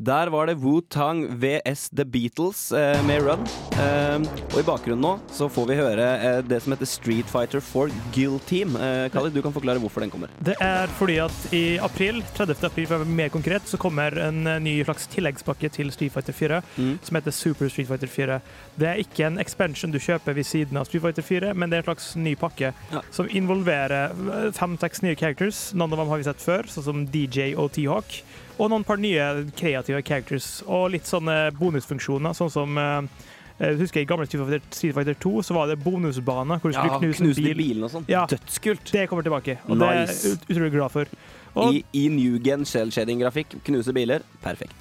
Der 0.00 0.30
var 0.32 0.46
det 0.48 0.54
Wu-Tang 0.62 1.26
VS 1.42 1.90
The 1.92 2.04
Beatles 2.08 2.72
eh, 2.72 2.96
med 3.04 3.20
Run. 3.26 3.42
Eh, 3.76 4.22
og 4.54 4.56
i 4.56 4.64
bakgrunnen 4.64 5.02
nå 5.04 5.10
så 5.36 5.44
får 5.52 5.66
vi 5.68 5.76
høre 5.76 6.06
eh, 6.24 6.38
det 6.48 6.62
som 6.64 6.72
heter 6.72 6.88
Street 6.88 7.28
Fighter 7.28 7.60
4 7.60 7.92
Guild 8.14 8.40
Team. 8.48 8.72
Eh, 8.80 9.10
Khalid, 9.12 9.34
du 9.36 9.42
kan 9.44 9.52
forklare 9.52 9.82
hvorfor 9.82 10.00
den 10.00 10.08
kommer. 10.14 10.32
Det 10.40 10.54
er 10.64 10.88
fordi 10.96 11.18
at 11.20 11.36
i 11.52 11.76
april, 11.84 12.22
30. 12.38 12.56
april 12.70 12.88
for 12.88 12.96
å 12.96 13.02
være 13.04 13.18
mer 13.20 13.28
konkret, 13.34 13.68
så 13.68 13.76
kommer 13.82 14.16
en 14.24 14.40
eh, 14.48 14.56
ny 14.64 14.78
slags 14.88 15.04
tilleggspakke 15.12 15.68
til 15.76 15.92
Street 15.92 16.16
Fighter 16.16 16.32
4 16.38 16.62
Mm. 16.80 16.96
som 17.04 17.16
heter 17.20 17.34
Super 17.36 17.68
Street 17.68 17.88
Fighter 17.92 18.08
4. 18.08 18.40
Det 18.80 18.88
er 18.88 19.00
ikke 19.04 19.26
en 19.28 19.36
expansion 19.42 19.92
du 19.92 19.98
kjøper 20.00 20.32
ved 20.38 20.46
siden 20.48 20.80
av 20.80 20.88
Street 20.88 21.04
Fighter 21.04 21.26
4, 21.28 21.52
men 21.54 21.68
det 21.68 21.76
er 21.76 21.84
en 21.84 21.90
slags 21.92 22.14
ny 22.16 22.32
pakke 22.40 22.72
Ja. 22.94 23.02
som 23.12 23.28
involverer 23.28 24.14
eh, 24.16 24.48
fem-seks 24.56 25.02
nye 25.04 25.14
characters. 25.20 25.74
Noen 25.76 25.92
av 25.92 26.00
dem 26.06 26.08
har 26.14 26.22
vi 26.24 26.30
sett 26.30 26.40
før, 26.40 26.64
sånn 26.72 26.88
som 26.88 27.04
DJ 27.12 27.52
og 27.60 27.74
T-Hawk. 27.76 28.22
Og 28.60 28.68
noen 28.72 28.84
par 28.84 29.00
nye 29.00 29.26
kreative 29.56 30.02
characters, 30.04 30.48
og 30.68 30.90
litt 30.92 31.08
sånne 31.08 31.36
bonusfunksjoner, 31.56 32.34
sånn 32.36 32.50
som 32.52 32.76
eh, 32.80 33.26
jeg 33.60 33.76
husker 33.80 34.00
I 34.00 34.06
gamle 34.08 34.24
Street 34.28 34.94
Fighter, 34.96 35.16
2 35.20 35.32
så 35.44 35.56
var 35.56 35.66
det 35.68 35.78
bonusbane. 35.84 36.60
hvor 36.60 36.72
du 36.72 36.76
skulle 36.76 37.00
knuse 37.00 37.20
en 37.20 37.26
knuse 37.26 37.40
de 37.40 37.48
bil. 37.50 37.58
bilene 37.60 37.88
og 37.88 37.92
sånn. 37.92 38.06
Ja. 38.08 38.22
Dødskult. 38.28 38.84
Det 38.92 39.06
kommer 39.10 39.24
tilbake, 39.26 39.58
og 39.68 39.78
det 39.80 39.88
er 39.88 39.98
jeg 40.06 40.34
ut- 40.34 40.46
utrolig 40.48 40.72
glad 40.76 40.90
for. 40.94 41.04
Og, 41.58 41.74
I, 41.74 41.80
I 41.98 42.04
new 42.12 42.36
gen 42.38 42.62
shell 42.68 42.92
shading-grafikk, 42.94 43.56
knuse 43.66 43.92
biler. 43.96 44.22
Perfekt. 44.44 44.74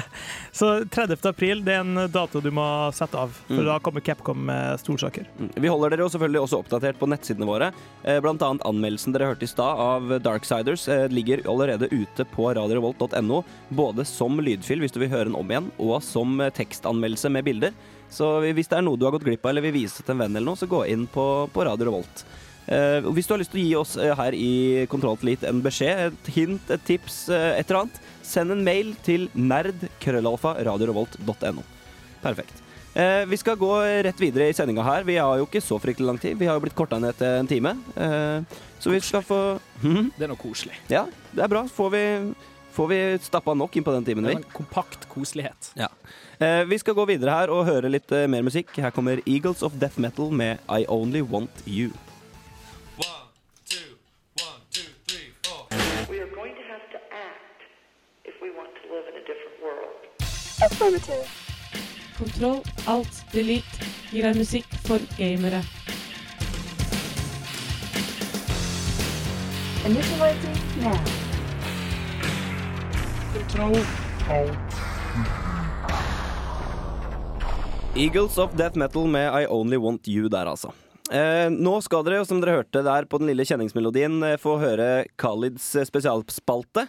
så 0.52 0.84
30. 0.84 1.16
april 1.30 1.62
det 1.64 1.74
er 1.78 1.80
en 1.84 2.10
dato 2.12 2.42
du 2.44 2.50
må 2.54 2.64
sette 2.96 3.16
av, 3.16 3.32
for 3.46 3.60
Mm. 3.60 3.66
da 3.66 3.78
kommer 3.80 4.00
Capcom 4.04 4.42
med 4.46 4.80
storsaker. 4.80 5.26
Mm. 5.38 5.48
Vi 5.64 5.68
holder 5.72 5.90
dere 5.94 6.04
jo 6.04 6.10
selvfølgelig 6.12 6.42
også 6.44 6.60
oppdatert 6.60 6.98
på 7.00 7.08
nettsidene 7.08 7.48
våre. 7.48 7.70
Eh, 8.04 8.20
Blant 8.20 8.42
annet 8.44 8.64
anmeldelsen 8.68 9.14
dere 9.16 9.30
hørte 9.32 9.46
i 9.48 9.50
stad 9.50 9.80
av 9.80 10.12
Darksiders 10.24 10.84
eh, 10.92 11.06
ligger 11.08 11.42
allerede 11.48 11.88
ute 11.92 12.26
på 12.34 12.50
radiorevolt.no. 12.56 13.40
Både 13.70 14.04
som 14.08 14.36
lydfyll 14.44 14.84
hvis 14.84 14.92
du 14.94 15.00
vil 15.02 15.12
høre 15.12 15.30
den 15.30 15.38
om 15.38 15.48
igjen, 15.50 15.70
og 15.80 15.98
som 16.04 16.36
eh, 16.40 16.52
tekstanmeldelse 16.56 17.32
med 17.32 17.48
bilder. 17.48 17.72
Så 18.10 18.26
hvis 18.42 18.66
det 18.68 18.76
er 18.80 18.82
noe 18.86 18.98
du 18.98 19.04
har 19.06 19.14
gått 19.14 19.24
glipp 19.26 19.44
av 19.46 19.52
eller 19.54 19.62
vil 19.68 19.76
vise 19.80 20.02
til 20.02 20.16
en 20.16 20.24
venn, 20.24 20.34
eller 20.36 20.50
noe, 20.52 20.58
så 20.58 20.66
gå 20.70 20.84
inn 20.90 21.04
på, 21.10 21.24
på 21.54 21.64
Radio 21.68 21.86
Revolt. 21.90 22.24
Og 22.68 23.12
hvis 23.16 23.26
du 23.26 23.32
har 23.34 23.40
lyst 23.40 23.50
til 23.54 23.62
å 23.62 23.66
gi 23.66 23.76
oss 23.80 23.92
uh, 23.98 24.12
her 24.14 24.32
i 24.36 24.86
Kontrolltelit 24.90 25.42
en 25.48 25.62
beskjed, 25.64 26.12
et 26.12 26.26
hint, 26.34 26.70
et 26.70 26.84
tips, 26.86 27.28
uh, 27.32 27.58
et 27.58 27.66
eller 27.66 27.80
annet, 27.84 27.96
send 28.22 28.50
en 28.54 28.62
mail 28.62 28.94
til 29.02 29.28
nerd.krøllalfa.radiorevolt.no. 29.34 31.62
Perfekt. 32.22 32.62
Vi 33.30 33.36
skal 33.38 33.54
gå 33.56 33.70
rett 34.02 34.18
videre 34.20 34.48
i 34.50 34.52
sendinga 34.54 34.82
her. 34.82 35.04
Vi 35.06 35.14
har 35.16 35.38
jo 35.38 35.44
ikke 35.46 35.60
så 35.62 35.78
fryktelig 35.80 36.06
lang 36.08 36.18
tid. 36.20 36.36
Vi 36.40 36.46
har 36.50 36.54
jo 36.58 36.62
blitt 36.64 36.74
korta 36.76 36.98
ned 37.00 37.14
til 37.16 37.26
en 37.38 37.46
time. 37.48 37.72
Så 38.82 38.90
vi 38.90 39.00
skal 39.00 39.22
få 39.22 39.60
Mhm. 39.80 40.10
Det 40.18 40.24
er 40.26 40.28
noe 40.28 40.36
koselig. 40.36 40.74
Ja, 40.90 41.06
det 41.32 41.42
er 41.44 41.48
bra. 41.48 41.62
Får 41.70 41.90
vi, 41.94 42.34
får 42.74 42.88
vi 42.90 43.18
stappa 43.22 43.54
nok 43.56 43.76
inn 43.78 43.84
på 43.86 43.92
den 43.94 44.04
timen, 44.04 44.26
en 44.26 44.42
kompakt 44.52 45.06
koselighet. 45.08 45.70
Eh, 46.40 46.64
vi 46.64 46.78
skal 46.82 46.94
gå 46.98 47.04
videre 47.06 47.30
her 47.30 47.48
og 47.54 47.64
høre 47.70 47.88
litt 47.88 48.10
eh, 48.12 48.26
mer 48.26 48.42
musikk. 48.42 48.74
Her 48.76 48.90
kommer 48.90 49.20
Eagles 49.24 49.62
of 49.62 49.72
Death 49.78 49.98
Metal 50.00 50.30
med 50.30 50.58
I 50.68 50.84
Only 50.88 51.20
Want 51.22 51.50
You. 51.66 51.90
Affirmative. 60.80 61.26
Kontroll, 62.16 62.60
alt, 62.88 63.18
delete 63.34 63.88
gir 64.08 64.24
deg 64.24 64.38
musikk 64.40 64.68
for 64.86 65.02
gamere. 65.18 65.58
Initializing 69.84 70.56
now. 70.80 70.96
Kontroll. 73.34 73.76
Eagles 77.92 78.38
of 78.38 78.56
Death 78.56 78.78
Metal 78.78 79.04
med 79.04 79.28
I 79.36 79.46
Only 79.52 79.76
Want 79.76 80.08
You 80.08 80.32
der, 80.32 80.48
altså. 80.48 80.72
Eh, 81.12 81.52
nå 81.52 81.74
skal 81.84 82.08
dere, 82.08 82.24
som 82.24 82.40
dere 82.40 82.62
hørte 82.62 82.80
der 82.86 83.04
på 83.04 83.20
den 83.20 83.28
lille 83.28 83.44
kjenningsmelodien, 83.44 84.16
eh, 84.24 84.40
få 84.40 84.56
høre 84.62 85.04
Khalids 85.20 85.74
eh, 85.76 85.84
spesialspalte. 85.84 86.88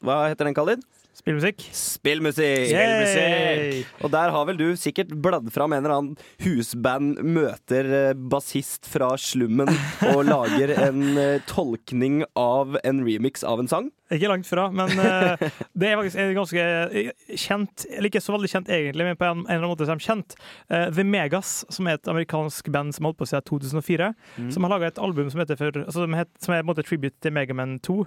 Hva 0.00 0.22
heter 0.30 0.48
den, 0.48 0.56
Khalid? 0.56 0.88
Spillmusikk. 1.18 1.60
Spillmusikk! 1.72 2.70
Yay! 2.70 3.57
Og 4.02 4.12
der 4.12 4.32
har 4.34 4.46
vel 4.48 4.58
du 4.60 4.66
sikkert 4.78 5.12
bladd 5.22 5.50
fram 5.54 5.74
en 5.76 5.84
eller 5.84 5.96
annen 5.96 6.16
husband 6.44 7.20
møter 7.24 7.88
eh, 7.98 8.16
bassist 8.30 8.88
fra 8.88 9.12
slummen 9.20 9.70
og 10.12 10.24
lager 10.28 10.74
en 10.88 11.04
eh, 11.18 11.44
tolkning 11.48 12.22
av 12.38 12.78
en 12.84 13.04
remix 13.06 13.44
av 13.46 13.62
en 13.62 13.70
sang. 13.70 13.90
Ikke 14.08 14.30
langt 14.30 14.48
fra, 14.48 14.70
men 14.72 14.88
eh, 15.04 15.42
det 15.76 15.90
er 15.90 15.98
faktisk 15.98 16.20
en 16.22 16.30
ganske 16.38 16.62
kjent 17.36 17.82
Eller 17.90 18.08
ikke 18.08 18.22
så 18.24 18.32
veldig 18.32 18.48
kjent 18.48 18.70
egentlig, 18.72 19.04
men 19.04 19.18
på 19.20 19.26
en, 19.28 19.42
eller 19.44 19.58
annen 19.58 19.72
måte 19.74 19.84
som 19.84 19.98
er 19.98 20.00
de 20.00 20.06
kjent. 20.08 20.36
The 20.96 21.04
Megas, 21.04 21.50
som 21.72 21.88
er 21.90 21.98
et 21.98 22.08
amerikansk 22.08 22.70
band 22.72 22.96
som 22.96 23.04
har 23.04 23.12
holdt 23.12 23.20
på 23.20 23.28
siden 23.28 23.44
2004, 23.50 24.08
som 24.54 24.64
har 24.64 24.72
laga 24.72 24.88
et 24.88 25.00
album 25.02 25.28
som, 25.32 25.42
heter 25.42 25.58
for, 25.60 25.76
altså, 25.84 26.06
som, 26.06 26.16
het, 26.16 26.30
som 26.40 26.54
er 26.54 26.62
på 26.62 26.66
en 26.66 26.70
måte 26.70 26.86
tribute 26.88 27.16
til 27.24 27.34
Megaman 27.36 27.76
2, 27.84 27.98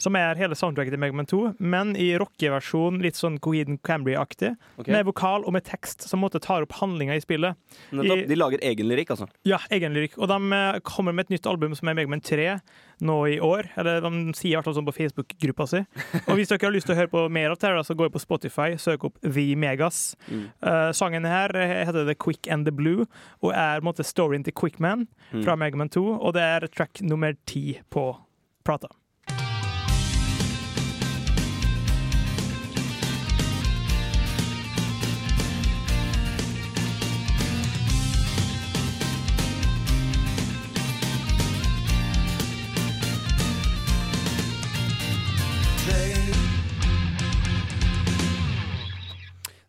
som 0.00 0.16
er 0.18 0.40
hele 0.40 0.56
soundtracket 0.56 0.94
til 0.96 1.02
Megaman 1.02 1.28
2, 1.28 1.42
men 1.60 1.92
i 2.00 2.10
rockeversjon, 2.20 3.02
litt 3.04 3.20
sånn 3.20 3.36
Coheed 3.44 3.76
Cambry-aktig, 3.86 4.54
Okay. 4.80 4.92
med 4.94 5.04
vokal 5.20 5.44
og 5.46 5.52
med 5.52 5.64
tekst 5.64 6.06
som 6.08 6.20
måte 6.20 6.40
tar 6.40 6.62
opp 6.64 6.72
handlinga 6.80 7.14
i 7.14 7.20
spillet. 7.20 7.56
I- 7.92 8.26
De 8.26 8.34
lager 8.36 8.58
egen 8.62 8.88
lyrikk, 8.88 9.10
altså. 9.10 9.28
Ja, 9.44 9.58
egen 9.70 9.92
lyrikk. 9.94 10.16
Og 10.18 10.28
de 10.28 10.52
eh, 10.52 10.80
kommer 10.80 11.12
med 11.14 11.26
et 11.26 11.30
nytt 11.38 11.46
album 11.46 11.74
som 11.74 11.88
er 11.88 11.94
Megaman 11.94 12.20
3 12.22 12.60
nå 13.02 13.16
i 13.28 13.38
år. 13.40 13.68
Eller 13.76 14.00
de 14.00 14.32
sier 14.34 14.52
i 14.52 14.54
hvert 14.56 14.64
fall 14.64 14.74
sånn 14.74 14.86
på 14.88 14.94
Facebook-gruppa 14.96 15.66
si. 15.68 15.82
Og 16.28 16.36
hvis 16.36 16.48
dere 16.48 16.64
har 16.66 16.72
lyst 16.72 16.86
til 16.86 16.94
å 16.96 16.98
høre 17.00 17.10
på 17.12 17.28
mer 17.30 17.50
av 17.50 17.60
her, 17.62 17.82
så 17.82 17.94
gå 17.96 18.04
jeg 18.08 18.12
på 18.12 18.20
Spotify, 18.24 18.76
søk 18.80 19.04
opp 19.04 19.20
The 19.22 19.54
Megas. 19.56 20.16
Eh, 20.30 20.92
sangen 20.92 21.24
her 21.28 21.48
heter 21.52 22.04
The 22.06 22.14
Quick 22.14 22.48
and 22.48 22.64
the 22.66 22.72
Blue 22.72 23.06
og 23.42 23.52
er 23.52 23.80
på 23.80 23.84
en 23.84 23.88
måte 23.92 24.04
storyen 24.06 24.44
til 24.44 24.52
Quickman 24.56 25.06
fra 25.44 25.56
Megaman 25.56 25.88
2. 25.90 26.18
Og 26.20 26.34
det 26.34 26.42
er 26.42 26.66
track 26.68 27.00
nummer 27.02 27.36
ti 27.46 27.78
på 27.90 28.16
plata. 28.64 28.88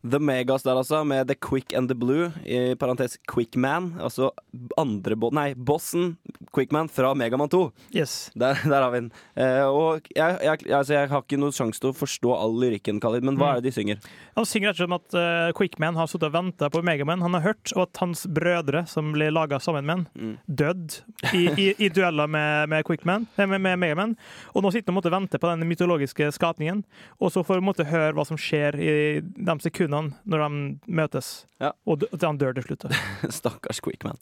The 0.02 0.20
Megas 0.20 0.64
der, 0.64 0.76
altså, 0.76 1.04
med 1.04 1.28
The 1.28 1.36
Quick 1.36 1.74
and 1.78 1.90
the 1.90 1.96
Blue, 1.96 2.32
i 2.46 2.76
parentes 2.76 3.18
Quickman. 3.30 3.94
Altså 4.02 4.32
andre 4.80 5.16
bo 5.16 5.30
nei, 5.34 5.52
bossen 5.54 6.16
Quickman 6.56 6.90
fra 6.90 7.14
Megaman 7.16 7.50
2. 7.50 7.62
Yes. 7.96 8.32
Der, 8.34 8.58
der 8.72 8.82
har 8.82 8.90
vi 8.92 9.04
den. 9.04 9.12
Eh, 9.36 9.62
og 9.70 10.08
jeg, 10.16 10.40
jeg, 10.42 10.66
altså, 10.74 10.96
jeg 10.96 11.12
har 11.12 11.22
ikke 11.22 11.40
noen 11.40 11.56
sjanse 11.56 11.84
til 11.84 11.92
å 11.92 11.98
forstå 11.98 12.34
all 12.34 12.58
lyrikken, 12.64 13.02
Khalid, 13.04 13.28
men 13.28 13.38
hva 13.40 13.54
er 13.54 13.62
det 13.62 13.70
de 13.70 13.76
synger? 13.76 14.02
Han 14.40 14.48
synger 14.50 14.72
rett 14.72 14.80
og 14.80 14.82
slett 14.82 14.90
om 14.90 14.98
at 14.98 15.18
uh, 15.20 15.54
Quickman 15.58 16.00
har 16.00 16.10
sittet 16.10 16.32
og 16.32 16.36
venta 16.36 16.72
på 16.74 16.82
Megaman. 16.86 17.22
Han 17.22 17.38
har 17.38 17.46
hørt 17.52 17.76
og 17.78 17.86
at 17.86 18.02
hans 18.02 18.26
brødre, 18.26 18.84
som 18.90 19.14
ble 19.14 19.30
laga 19.32 19.62
sammen 19.62 19.86
med 19.86 20.02
han, 20.02 20.34
dødd 20.48 20.98
i, 21.36 21.46
i, 21.46 21.68
i 21.78 21.92
dueller 21.94 22.32
med, 22.32 22.72
med, 22.74 22.86
Quickman, 22.88 23.30
eh, 23.38 23.46
med, 23.46 23.62
med 23.62 23.78
Megaman. 23.86 24.18
Og 24.56 24.66
nå 24.66 24.74
sitter 24.74 24.90
han 24.90 24.98
og 24.98 25.02
måtte 25.04 25.14
vente 25.14 25.42
på 25.42 25.54
den 25.54 25.70
mytologiske 25.70 26.32
skapningen, 26.34 26.82
og 27.22 27.34
så 27.34 27.46
får 27.46 27.62
han 27.62 27.88
høre 27.92 28.14
hva 28.18 28.26
som 28.28 28.40
skjer 28.40 28.78
i 28.82 28.92
de 29.22 29.58
sekundene 29.62 29.91
når 29.92 30.44
de 30.46 30.92
møtes. 31.02 31.32
Ja. 31.62 31.72
Og 31.86 32.04
at 32.10 32.24
han 32.26 32.40
dør 32.42 32.56
til 32.58 32.66
slutt. 32.70 32.86
Stakkars 33.40 33.82
Quickman. 33.84 34.18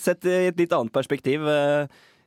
Sett 0.00 0.24
i 0.28 0.36
et 0.50 0.60
litt 0.60 0.72
annet 0.76 0.94
perspektiv 0.94 1.44
eh, 1.50 1.86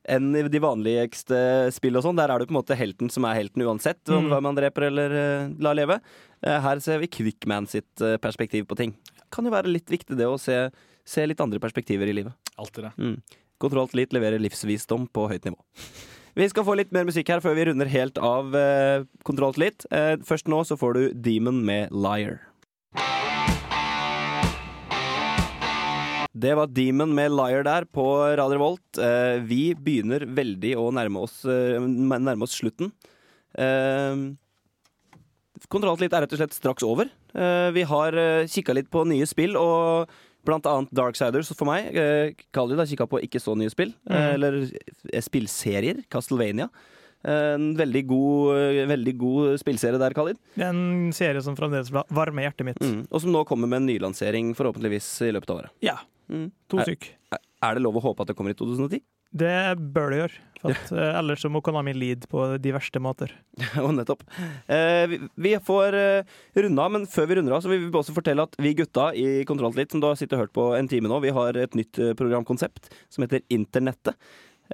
enn 0.10 0.30
i 0.36 0.43
de 0.52 0.62
vanligste 0.63 1.39
spill 1.76 2.00
og 2.00 2.06
sånn. 2.06 2.17
Der 2.19 2.32
er 2.34 2.39
det 2.41 2.50
på 2.50 2.56
en 2.56 2.60
måte 2.62 2.78
helten 2.80 3.12
som 3.13 3.26
er 3.30 3.38
helten 3.39 3.63
uansett 3.65 4.02
om 4.12 4.26
Mm. 4.26 4.30
hva 4.34 4.41
man 4.43 4.58
dreper 4.58 4.88
eller 4.89 5.17
eh, 5.24 5.50
lar 5.63 5.78
leve. 5.78 6.00
Eh, 6.43 6.60
her 6.63 6.80
ser 6.84 7.00
vi 7.04 7.08
Quickman 7.12 7.67
sitt 7.69 8.04
perspektiv 8.24 8.67
på 8.69 8.78
ting. 8.80 8.95
Kan 9.32 9.45
jo 9.45 9.52
være 9.54 9.69
litt 9.72 9.89
viktig 9.91 10.17
det 10.17 10.26
å 10.28 10.39
se, 10.41 10.69
se 11.06 11.26
litt 11.30 11.41
andre 11.43 11.60
perspektiver 11.62 12.10
i 12.10 12.15
livet. 12.22 12.34
Alltid 12.58 12.88
det. 12.89 12.93
Mm. 12.98 13.17
Kontrollt 13.60 13.93
litt 13.93 14.13
leverer 14.15 14.39
livsvisdom 14.41 15.10
på 15.13 15.28
høyt 15.30 15.45
nivå. 15.45 15.60
Vi 16.39 16.45
skal 16.48 16.63
få 16.63 16.76
litt 16.80 16.93
mer 16.95 17.04
musikk 17.04 17.28
her 17.34 17.41
før 17.43 17.56
vi 17.58 17.65
runder 17.67 17.89
helt 17.91 18.17
av 18.24 18.54
eh, 18.56 19.02
Kontrollt 19.28 19.58
litt 19.60 19.84
Eh, 19.91 20.15
først 20.24 20.48
nå 20.48 20.62
så 20.63 20.78
får 20.80 20.93
du 20.95 21.02
Demon 21.26 21.60
med 21.65 21.91
Liar. 21.91 22.39
Det 26.32 26.52
var 26.54 26.68
Demon 26.70 27.15
med 27.15 27.32
Liar 27.34 27.63
der 27.65 27.88
på 27.89 28.06
Radio 28.38 28.54
Revolt. 28.54 28.98
Eh, 29.02 29.42
vi 29.42 29.74
begynner 29.74 30.28
veldig 30.30 30.76
å 30.78 30.89
nærme 30.94 31.24
oss, 31.26 31.42
eh, 31.46 31.82
nærme 31.82 32.46
oss 32.46 32.60
slutten. 32.60 32.92
Eh, 33.58 34.36
Kontrollt 35.70 36.00
litt 36.00 36.13
er 36.13 36.22
rett 36.24 36.34
og 36.34 36.39
slett 36.39 36.54
straks 36.54 36.84
over. 36.84 37.10
Vi 37.34 37.82
har 37.84 38.12
kikka 38.48 38.74
litt 38.74 38.89
på 38.89 39.06
nye 39.06 39.26
spill, 39.28 39.58
og 39.60 40.08
blant 40.48 40.63
annet 40.65 40.89
Darksiders 40.96 41.52
for 41.54 41.68
meg. 41.68 41.92
Khalid 42.56 42.80
har 42.80 42.88
kikka 42.88 43.06
på 43.06 43.20
ikke 43.22 43.42
så 43.44 43.58
nye 43.60 43.70
spill, 43.70 43.92
mm. 44.08 44.34
eller 44.34 44.72
spillserier. 45.20 46.00
Castlevania. 46.10 46.70
En 47.28 47.76
veldig 47.76 48.08
god, 48.08 48.88
veldig 48.88 49.18
god 49.20 49.60
spillserie 49.60 50.00
der, 50.00 50.15
Khalid. 50.15 50.39
En 50.58 51.12
serie 51.12 51.44
som 51.44 51.60
fremdeles 51.60 51.92
varmer 51.92 52.48
hjertet 52.48 52.65
mitt. 52.65 52.80
Mm. 52.80 53.04
Og 53.12 53.22
som 53.22 53.36
nå 53.36 53.44
kommer 53.46 53.68
med 53.68 53.84
en 53.84 53.92
nylansering 53.92 54.56
forhåpentligvis 54.56 55.12
i 55.28 55.34
løpet 55.36 55.52
av 55.52 55.60
året. 55.60 55.76
Ja, 55.84 56.00
Mm. 56.30 56.52
to 56.70 56.80
Er- 56.80 56.89
stykk. 56.89 57.10
Er 57.60 57.76
det 57.76 57.84
lov 57.84 57.98
å 58.00 58.04
håpe 58.04 58.24
at 58.24 58.30
det 58.32 58.38
kommer 58.38 58.54
i 58.54 58.58
2010? 58.58 59.02
Det 59.30 59.78
bør 59.94 60.10
det 60.10 60.20
gjøre. 60.24 60.38
For 60.60 60.74
at, 60.74 60.89
ja. 60.92 61.10
ellers 61.20 61.44
så 61.44 61.52
må 61.54 61.62
Konami 61.62 61.94
lide 61.94 62.28
på 62.32 62.42
de 62.58 62.72
verste 62.74 63.02
måter. 63.04 63.34
Og 63.84 63.92
nettopp. 63.94 64.24
Eh, 64.65 65.06
vi, 65.12 65.20
vi 65.38 65.54
får 65.62 65.98
eh, 66.00 66.34
runde 66.58 66.82
av, 66.86 66.92
men 66.96 67.06
før 67.10 67.30
vi 67.30 67.38
runder 67.38 67.54
av, 67.58 67.62
så 67.63 67.70
vil 67.72 67.86
vi 67.86 67.92
også 67.94 68.15
fortelle 68.15 68.48
at 68.48 68.58
vi 68.58 68.74
gutta 68.80 69.12
i 69.13 69.44
Kontroll 69.50 69.76
Litt, 69.78 69.94
som 69.94 70.02
du 70.02 70.10
har 70.10 70.18
sittet 70.20 70.38
og 70.39 70.46
hørt 70.48 70.56
på 70.58 70.70
en 70.80 70.89
time 70.89 71.12
nå, 71.12 71.22
vi 71.22 71.36
har 71.36 71.60
et 71.62 71.78
nytt 71.78 72.02
eh, 72.02 72.15
programkonsept 72.18 72.89
som 73.12 73.26
heter 73.28 73.46
Internettet. 73.54 74.18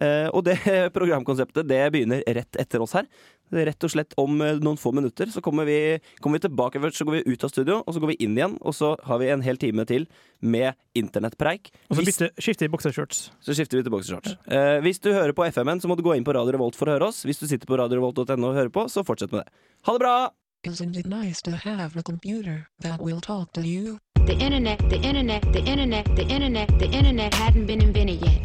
Eh, 0.02 0.28
og 0.32 0.44
det 0.48 0.58
programkonseptet 0.98 1.68
det 1.68 1.82
begynner 1.94 2.24
rett 2.36 2.60
etter 2.60 2.84
oss 2.84 2.96
her. 2.98 3.08
Rett 3.54 3.86
og 3.86 3.92
slett 3.94 4.16
om 4.22 4.42
eh, 4.42 4.58
noen 4.64 4.80
få 4.80 4.92
minutter 4.96 5.30
så 5.32 5.42
kommer 5.46 5.68
vi, 5.70 6.00
kommer 6.24 6.40
vi 6.40 6.48
tilbake 6.48 6.82
først, 6.82 6.98
så 6.98 7.06
går 7.08 7.20
vi 7.20 7.34
ut 7.36 7.46
av 7.46 7.52
studio, 7.54 7.82
og 7.86 7.94
så 7.94 8.02
går 8.02 8.14
vi 8.14 8.18
inn 8.26 8.38
igjen, 8.38 8.56
og 8.62 8.74
så 8.76 8.96
har 9.06 9.22
vi 9.22 9.30
en 9.34 9.44
hel 9.46 9.60
time 9.62 9.86
til 9.90 10.08
med 10.42 10.74
internettpreik. 10.98 11.70
Og 11.90 12.00
så 12.00 12.08
bytte, 12.08 12.32
skifter 12.42 12.68
vi 12.68 12.74
boksershorts. 12.74 13.28
så 13.40 13.58
skifter 13.58 13.80
vi 13.80 13.86
til 13.86 13.94
boxershorts. 13.94 14.38
Eh, 14.50 14.80
hvis 14.86 15.00
du 15.04 15.12
hører 15.14 15.36
på 15.38 15.46
FM-en, 15.46 15.84
så 15.84 15.92
må 15.92 15.98
du 15.98 16.04
gå 16.06 16.16
inn 16.18 16.26
på 16.26 16.34
Radio 16.36 16.58
Revolt 16.58 16.80
for 16.80 16.90
å 16.90 16.98
høre 16.98 17.12
oss. 17.12 17.24
Hvis 17.28 17.44
du 17.44 17.48
sitter 17.48 17.70
på 17.70 17.78
radiorevolt.no 17.80 18.50
og 18.50 18.58
hører 18.58 18.74
på, 18.74 18.88
så 18.90 19.06
fortsett 19.06 19.36
med 19.36 19.46
det. 19.46 19.54
Ha 19.86 19.94
det 19.94 20.04
bra! 20.06 20.18
Isn't 20.66 20.98
it 20.98 21.06
nice 21.06 21.44
to 21.44 21.52
have 21.52 21.96
a 21.96 22.02
computer 22.02 22.68
that 22.82 23.00
will 23.00 23.22
talk 23.22 23.54
to 23.54 23.62
you? 23.62 24.00
The 24.26 24.34
internet, 24.34 24.80
the 24.90 24.96
internet, 24.96 25.44
the 25.54 25.60
internet, 25.60 26.06
the 26.16 26.24
internet, 26.24 26.80
the 26.80 26.86
internet 26.88 27.32
hadn't 27.36 27.68
been 27.68 27.80
invented 27.80 28.20
yet. 28.26 28.42